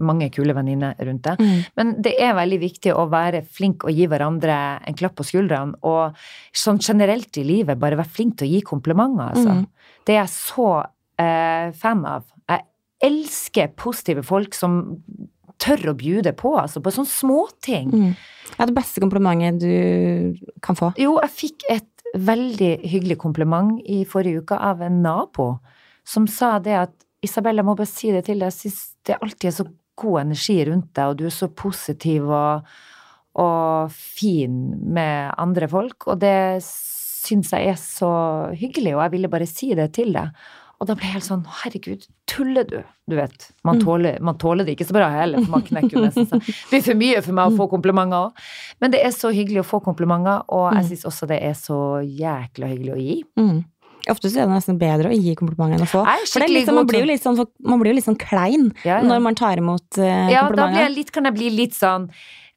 [0.00, 1.40] mange kule venninner rundt deg.
[1.40, 1.64] Mm.
[1.78, 4.56] Men det er veldig viktig å være flink og gi hverandre
[4.88, 5.76] en klapp på skuldrene.
[5.86, 6.16] Og
[6.56, 9.58] sånn generelt i livet, bare være flink til å gi komplimenter, altså.
[9.60, 9.92] Mm.
[10.06, 10.70] Det er jeg så
[11.20, 12.24] eh, fan av.
[12.50, 12.66] Jeg
[13.10, 14.80] elsker positive folk som
[15.60, 17.92] tør å bjude på, altså, på sånne småting.
[17.92, 18.12] Mm.
[18.56, 20.94] Ja, det beste komplimentet du kan få.
[21.00, 25.52] Jo, jeg fikk et veldig hyggelig kompliment i forrige uke av en nabo
[26.10, 29.18] som sa det at Isabel, jeg må bare si det til deg, jeg syns det
[29.20, 29.66] alltid er så
[30.00, 32.70] god energi rundt deg, og du er så positiv og,
[33.40, 34.56] og fin
[34.96, 38.08] med andre folk, og det syns jeg er så
[38.56, 40.32] hyggelig, og jeg ville bare si det til deg.
[40.80, 42.78] Og da ble jeg helt sånn, herregud, tuller du?
[43.04, 43.82] Du vet, man Mm.
[43.84, 46.40] tåler, man tåler det ikke så bra heller, for man knekker jo nesten seg.
[46.40, 48.32] Det blir for mye for meg å få komplimenter òg.
[48.80, 50.88] Men det er så hyggelig å få komplimenter, og jeg Mm.
[50.88, 53.18] syns også det er så jækla hyggelig å gi.
[53.36, 53.60] Mm.
[54.08, 56.02] Ofte så er det nesten bedre å gi komplimenter enn å få.
[56.08, 58.70] Er For det liksom, man, blir jo litt sånn, man blir jo litt sånn klein
[58.84, 59.02] Ja, ja.
[59.04, 60.82] når man tar imot uh, Ja, da blir komplimenter.
[60.86, 62.08] jeg litt, kan jeg bli litt sånn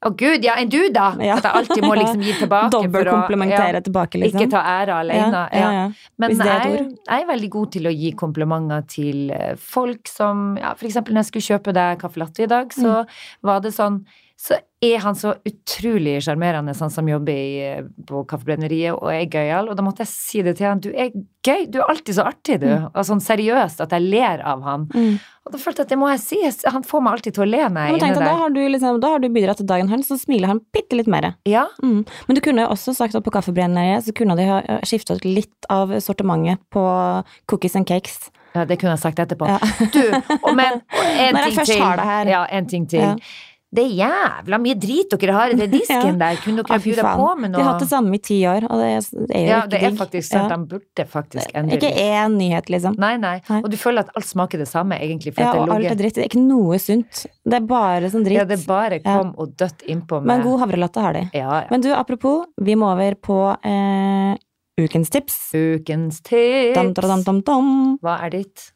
[0.04, 1.14] Å gud, ja, enn du da?
[1.24, 1.38] Ja.
[1.40, 2.72] At jeg alltid må liksom gi tilbake.
[2.74, 4.42] Dobbeltkomplimentere ja, tilbake, liksom.
[4.42, 5.44] Ikke ta æra alene.
[5.54, 5.86] Ja, ja, ja.
[6.20, 10.58] Men er jeg, jeg er veldig god til å gi komplimenter til eh, folk som
[10.60, 13.16] ja, For eksempel når jeg skulle kjøpe deg caffè latte i dag, så Mm.
[13.48, 14.02] var det sånn
[14.44, 19.26] Så er han så utrolig sjarmerende, han som jobber i, eh, på Kaffebrenneriet og er
[19.32, 20.82] gøyal, og da måtte jeg si det til han.
[20.84, 21.14] Du er
[21.44, 22.68] gøy, du er alltid så artig, du.
[22.68, 22.90] Mm.
[22.92, 24.86] Og sånn seriøst at jeg ler av han.
[24.94, 25.16] Mm.
[25.44, 26.70] Og da følte jeg at det må jeg si.
[26.72, 28.62] Han får meg alltid til å le meg Ja, er tenk deg, da har du,
[28.76, 31.34] liksom, da har du bidratt til dagen hans, så smiler han bitte litt mer.
[31.50, 32.06] Ja, Mm.
[32.28, 35.26] Men du kunne jo også sagt at på Kaffebrenneriet så kunne de ha skifta ut
[35.26, 36.84] litt av sortimentet på
[37.48, 38.30] cookies and cakes.
[38.54, 39.48] Ja, det kunne jeg sagt etterpå.
[39.50, 39.58] Ja.
[39.90, 41.82] Du, og men og en Når jeg ting først til.
[41.82, 42.26] har det her.
[42.36, 43.00] Ja, en ting til.
[43.02, 43.16] Ja.
[43.74, 46.38] Det er jævla mye drit dere har i den disken der.
[46.44, 47.58] Kunne dere fy bjuda på med noe?
[47.58, 49.58] De har hatt det samme i ti år, og det er det er jo Ja,
[49.64, 50.52] ikke det er faktisk sant.
[50.54, 50.58] Ja.
[50.58, 52.98] De burde faktisk endre Ikke én nyhet, liksom.
[53.02, 53.34] Nei, nei.
[53.50, 53.60] Nei.
[53.64, 55.34] Og du føler at alt smaker det samme, egentlig.
[55.34, 56.20] For Ja, at og alt er er dritt.
[56.20, 57.26] Det er ikke noe sunt.
[57.44, 58.40] Det er bare sånn dritt.
[58.44, 61.26] Ja, det bare kom og dødt innpå med Men god havrelatte har de.
[61.34, 61.68] Ja, ja.
[61.74, 64.38] Men du, apropos, vi må over på eh,
[64.80, 65.42] ukens tips.
[65.58, 66.78] Ukens tips.
[66.78, 67.76] Dam, dam, dam, dam.
[68.06, 68.70] Hva er ditt?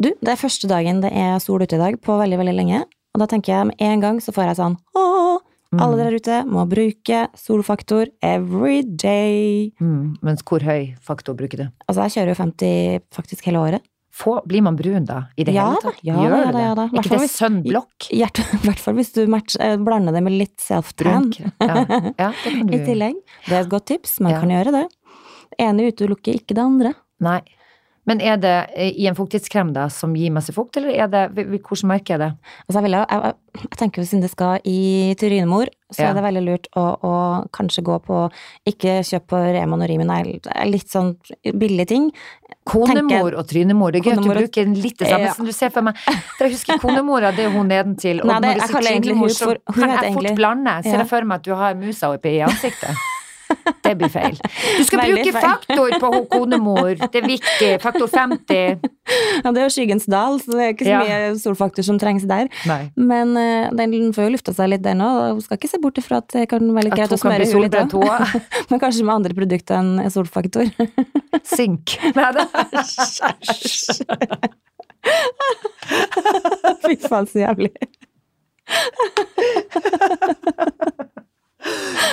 [0.00, 2.84] Du, det er første dagen det er sol ute i dag på veldig, veldig lenge.
[3.14, 5.38] Og da tenker jeg med en gang så får jeg sånn Åh,
[5.78, 9.70] alle der ute må bruke solfaktor every day.
[9.78, 10.16] Mm.
[10.26, 11.66] Mens hvor høy faktor bruker du?
[11.86, 13.84] Altså, jeg kjører jo 50 faktisk hele året.
[14.10, 15.20] Få, blir man brun da?
[15.38, 16.00] I det Ja hele tatt?
[16.02, 16.86] ja Gjør ja da, ja da.
[16.88, 16.96] det?
[16.96, 18.08] Hvertfall Ikke det sunblock?
[18.18, 21.52] I hvert fall hvis du match, eh, blander det med litt self-tan Ja.
[21.62, 23.22] ja, det kan du i tillegg.
[23.46, 24.84] Det er et godt tips, man kan gjøre det.
[25.54, 26.92] Det ene utelukker ikke det andre.
[27.22, 27.38] Nei.
[28.10, 31.28] Men er det eh, i en fuktighetskrem da, som gir masse fukt, eller er det
[31.30, 32.30] Hvordan merker jeg det?
[32.66, 34.80] Altså, jeg, vil, jeg, jeg, tenker jo siden det skal i
[35.20, 36.10] Tyrinemor, så Ja.
[36.10, 37.12] er det veldig lurt å, å
[37.54, 38.18] kanskje gå på
[38.70, 40.20] Ikke kjøp på Rema og Rimi, nei,
[40.70, 41.12] litt sånn
[41.54, 42.10] billige ting.
[42.70, 43.94] Konemor og trynemor.
[43.94, 45.32] Det er gøy at du bruker litt det samme Ja.
[45.34, 45.98] som du ser for meg.
[46.36, 48.20] For jeg husker konemora, det er hun nedentil.
[48.22, 50.82] Og Nei, det- når du sier trynemor, så kan jeg fort blande.
[50.84, 52.94] Ser jeg for meg at du har musa oppi i ansiktet.
[53.84, 54.36] Det blir feil.
[54.78, 55.44] Du skal Veldig bruke feil.
[55.44, 56.94] faktor på hun konemor.
[57.10, 57.70] Det er viktig.
[57.82, 58.78] Faktor 50.
[59.44, 61.00] Ja, det er jo skyggens dal, så det er ikke så Ja.
[61.02, 62.46] mye solfaktor som trengs der.
[62.68, 62.82] Nei.
[62.96, 65.16] Men eh, den får jo lufta seg litt, den òg.
[65.34, 67.74] Hun Skal ikke se bort ifra at det kan være litt greit å smøre huet
[67.74, 67.94] litt.
[67.98, 68.20] òg.
[68.70, 70.66] Men kanskje med andre produkter enn solfaktor.
[71.56, 71.86] Sink.
[72.14, 72.42] Nei, da.
[76.84, 77.72] Fy faen, så jævlig.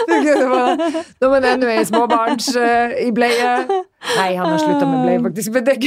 [0.07, 3.51] Nå må det ennå i småbarns uh, i bleie.
[4.17, 5.53] Nei, han har slutta med bleie, faktisk.
[5.55, 5.77] Men det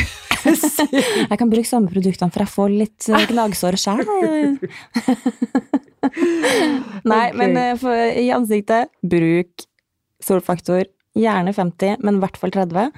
[0.61, 0.87] si.
[1.31, 4.05] Jeg kan bruke samme produktene, for jeg får litt eh, gnagsår sjøl.
[7.11, 7.37] Nei, okay.
[7.37, 9.67] men eh, for, i ansiktet, bruk
[10.25, 10.89] solfaktor.
[11.19, 12.89] Gjerne 50, men i hvert fall 30.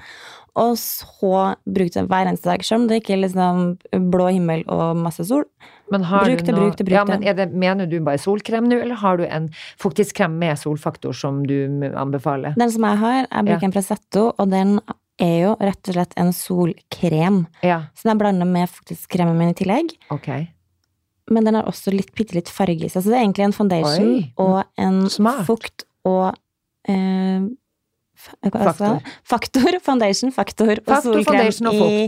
[0.55, 4.61] Og så brukte jeg hver eneste dag, selv om det ikke er liksom blå himmel
[4.69, 5.45] og masse sol.
[5.91, 7.19] Men har Bruk du det, bruk det, bruk ja, det.
[7.19, 7.47] men det.
[7.57, 9.47] Mener du bare solkrem nå, eller har du en
[9.81, 11.55] fuktighetskrem med solfaktor som du
[11.97, 12.53] anbefaler?
[12.57, 13.65] Den som jeg har, jeg bruker Ja.
[13.65, 14.79] en Presetto, og den
[15.21, 17.45] er jo rett og slett en solkrem.
[17.63, 19.97] Ja, Så den blander med faktisk kremen min i tillegg.
[20.11, 20.29] ok.
[21.31, 23.01] Men den har også litt, bitte litt farge i seg.
[23.01, 24.33] Så det er egentlig en foundation Oi.
[24.37, 25.45] og en Smart.
[25.47, 26.35] fukt og
[26.89, 27.39] eh,
[28.23, 28.37] sa?
[28.53, 29.11] Faktor.
[29.33, 32.07] Faktor, foundation, faktor og Faktor, solkrem foundation og i,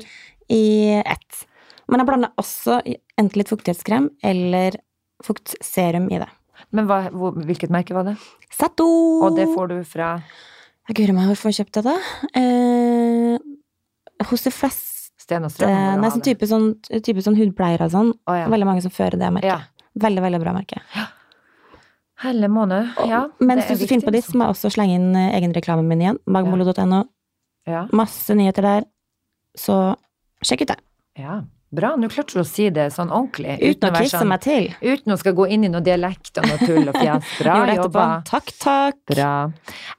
[0.56, 0.64] i
[1.02, 1.44] ett.
[1.92, 4.80] Men jeg blander også enten litt fuktighetskrem eller
[5.26, 6.32] fuktserum i det.
[6.76, 8.16] Men hva, hvor, hvilket merke var det?
[8.54, 8.88] Sato!
[9.26, 10.16] Og det får du fra
[10.90, 11.96] Jeg gruer meg, hvorfor jeg kjøpt det, da?
[12.42, 14.94] Eh, hos de fleste
[15.26, 15.72] Sten og Strøm?
[16.02, 16.68] Nei, sånn type, sånn,
[17.02, 18.12] type sånn hudpleiere og sånn.
[18.30, 18.46] Oh, ja.
[18.52, 19.50] Veldig mange som fører det merket.
[19.50, 19.88] Ja.
[20.04, 20.82] Veldig, veldig bra merke.
[22.24, 22.94] Helle måned.
[23.10, 24.96] Ja, Mens det er hvis du finner på viktig, ditt, så må jeg også slenge
[24.96, 26.20] inn egenreklamen egen reklamen min igjen.
[26.32, 27.02] Magmolo.no.
[27.68, 27.88] Ja.
[27.92, 28.86] Masse nyheter der.
[29.58, 29.76] Så
[30.46, 30.80] sjekk ut det.
[31.20, 31.42] ja.
[31.76, 31.90] Bra.
[32.00, 33.58] Nå klarte du å si det sånn ordentlig.
[33.60, 34.68] Uten å kisse sånn- meg til.
[34.86, 37.32] Uten å skal gå inn i noe dialekt og noe tull og fjes.
[37.42, 38.04] Bra jobba.
[38.30, 39.00] Takk, takk.
[39.12, 39.32] Bra.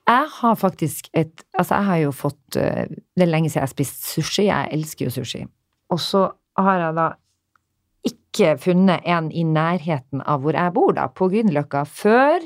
[0.09, 3.67] Jeg har faktisk et Altså, jeg har jo fått eh, Det er lenge siden jeg
[3.67, 4.47] har spist sushi.
[4.47, 5.43] Jeg elsker jo sushi.
[5.93, 6.23] Og så
[6.57, 7.09] har jeg da
[8.37, 12.45] ikke funnet en i nærheten av hvor jeg bor, da, på Grünerløkka, før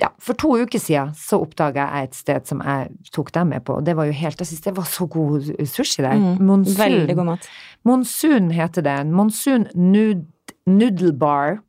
[0.00, 3.62] ja, For to uker siden så oppdaga jeg et sted som jeg tok dem med
[3.66, 6.16] på, og det var jo helt Jeg syns det var så god sushi der.
[6.18, 6.78] Mm, Monsun.
[6.80, 7.48] Veldig god mat.
[7.86, 8.96] Monsun heter det.
[9.12, 10.24] Monsun nud,
[10.66, 11.60] Noodle Bar.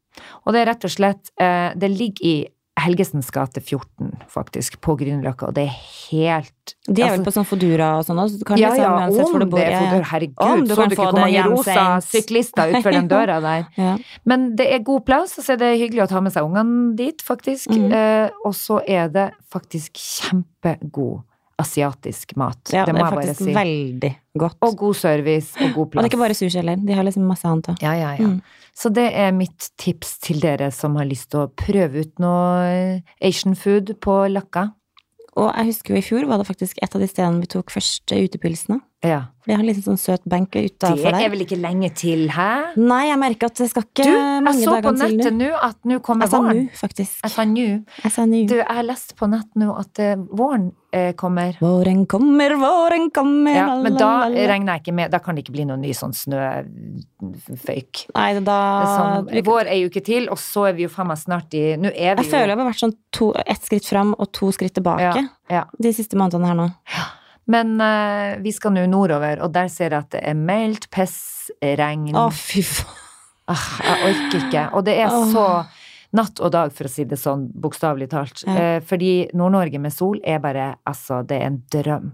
[0.45, 2.36] Og det er rett og slett eh, Det ligger i
[2.74, 5.76] Helgesens gate 14, faktisk, på Grünerløkka, og det er
[6.09, 8.39] helt De er vel altså, på sånn Fodura og sånn også.
[8.49, 9.99] kan ja, liksom, ja, om det er ja, ja.
[10.09, 13.67] Herregud, Om du så du ikke hvor mange rosa syklister utfor den døra der?
[13.84, 13.97] Ja.
[14.30, 16.95] Men det er god plass, og så er det hyggelig å ta med seg ungene
[16.97, 17.71] dit, faktisk.
[17.74, 17.93] Mm.
[17.93, 21.21] Eh, og så er det faktisk kjempegod
[21.62, 22.60] asiatisk mat.
[22.74, 23.54] ja, det det er faktisk si.
[23.56, 24.58] veldig godt.
[24.66, 25.99] Og god service og god plass.
[25.99, 26.76] Og det er ikke bare sushi heller.
[26.76, 27.84] De har liksom masse annet òg.
[27.84, 28.30] Ja, ja, ja.
[28.30, 28.39] Mm.
[28.74, 32.64] Så det er mitt tips til dere som har lyst til å prøve ut noe
[32.66, 34.72] eh, Asian food på Løkka.
[35.38, 37.74] Og jeg husker jo i fjor var det faktisk et av de stedene vi tok
[37.74, 38.82] første utepilsene.
[39.04, 39.22] Ja.
[39.43, 42.45] For de har en liten sånn søt benk Det er vel ikke lenge til, hæ?
[42.80, 45.49] Nei, jeg merker at det skal ikke Du, jeg så på nettet nå.
[45.60, 47.18] at nå kommer Jeg sa nå, faktisk.
[47.26, 47.66] Jeg sa nå.
[48.06, 48.39] Jeg sa nå.
[48.47, 51.58] Du, jeg har lest på nett nå at eh, våren eh, kommer.
[51.60, 55.58] Våren kommer, våren kommer, Ja, men da regner jeg ikke med Da kan det ikke
[55.58, 58.06] bli noen ny sånn snøføyk.
[58.16, 58.60] Nei, da
[58.93, 61.66] Sånn, vår er jo ikke til, og så er vi jo faen meg snart i
[61.76, 64.32] Nå er vi Jeg jo føler jeg har vært sånn to, ett skritt fram og
[64.32, 65.66] to skritt tilbake Ja, ja.
[65.84, 66.70] de siste månedene her nå.
[67.52, 71.50] Men uh, vi skal nå nordover, og der ser jeg at det er meldt pess,
[71.60, 73.00] regn Å, fy faen.
[73.52, 74.68] ah, jeg orker ikke.
[74.78, 75.48] Og det er så
[76.14, 78.43] natt og dag, for å si det sånn, bokstavelig talt.
[78.45, 78.53] Ja.
[78.53, 82.11] Eh, fordi Nord-Norge med sol er bare Altså, det er en drøm.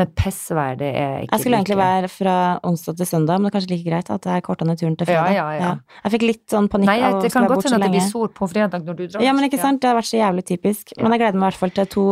[0.00, 3.52] Men pissvær, det er ikke Jeg skulle egentlig være fra onsdag til søndag, men det
[3.52, 5.34] er kanskje like greit at jeg korta ned turen til fredag.
[5.36, 5.70] ja, ja.
[6.04, 7.74] Jeg fikk litt sånn panikk Nei, av å det skulle kan være godt borte så
[7.74, 9.22] hende at det blir sol på fredag når du drar.
[9.28, 10.92] Ja, men ikke sant, det har vært så jævlig typisk.
[10.98, 12.06] Men jeg gleder meg i hvert fall til to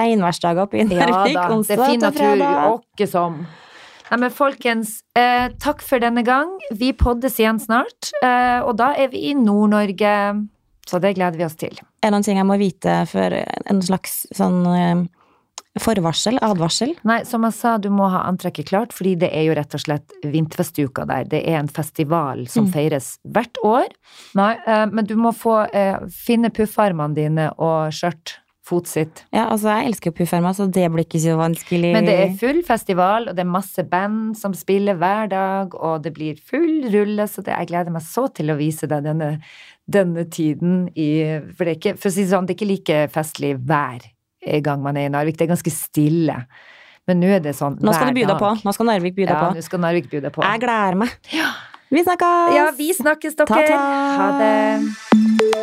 [0.00, 2.68] regnværsdager oppe i Ja Narvik da, det onsdag er fin til natur, fredag.
[2.78, 3.40] åkke som.
[4.08, 6.48] Nei, men folkens, eh, takk for denne gang.
[6.72, 10.48] Vi poddes igjen snart, eh, og da er vi i Nord-Norge.
[10.88, 11.76] Så det gleder vi oss til.
[12.00, 15.02] Det noen ting jeg må vite for en slags sånn eh,
[15.78, 16.94] forvarsel, advarsel?
[17.06, 19.82] Nei, som jeg sa, du må ha antrekket klart, fordi det er jo rett og
[19.84, 21.28] slett vinterfestuka der.
[21.30, 22.72] Det er en festival som Mm.
[22.74, 23.86] feires hvert år.
[24.34, 28.38] Nei, eh, men du må få eh, finne puffarmene dine og skjørt.
[28.68, 29.22] Fotsitt.
[29.32, 31.88] Ja, altså jeg elsker puffermer, så det blir ikke så vanskelig.
[31.94, 36.02] Men det er full festival, og det er masse band som spiller hver dag, og
[36.04, 39.40] det blir full rulle, så det, jeg gleder meg så til å vise deg denne,
[39.88, 41.08] denne tiden i
[41.56, 44.04] For det er ikke, for å si det sånn, det er ikke like festlig hver
[44.64, 45.36] gang man er i Narvik.
[45.38, 46.36] Det er ganske stille.
[47.08, 48.52] Men nå er det sånn Nå skal du by deg på.
[48.64, 49.56] Nå skal Narvik by deg Ja, på.
[49.56, 50.44] nå skal Narvik by deg på.
[50.44, 51.14] Jeg gleder meg.
[51.88, 52.52] Vi snakkes!
[52.52, 53.48] Ja, vi snakkes, dere.
[53.48, 53.78] Ta-ta.
[54.20, 55.57] Ha det.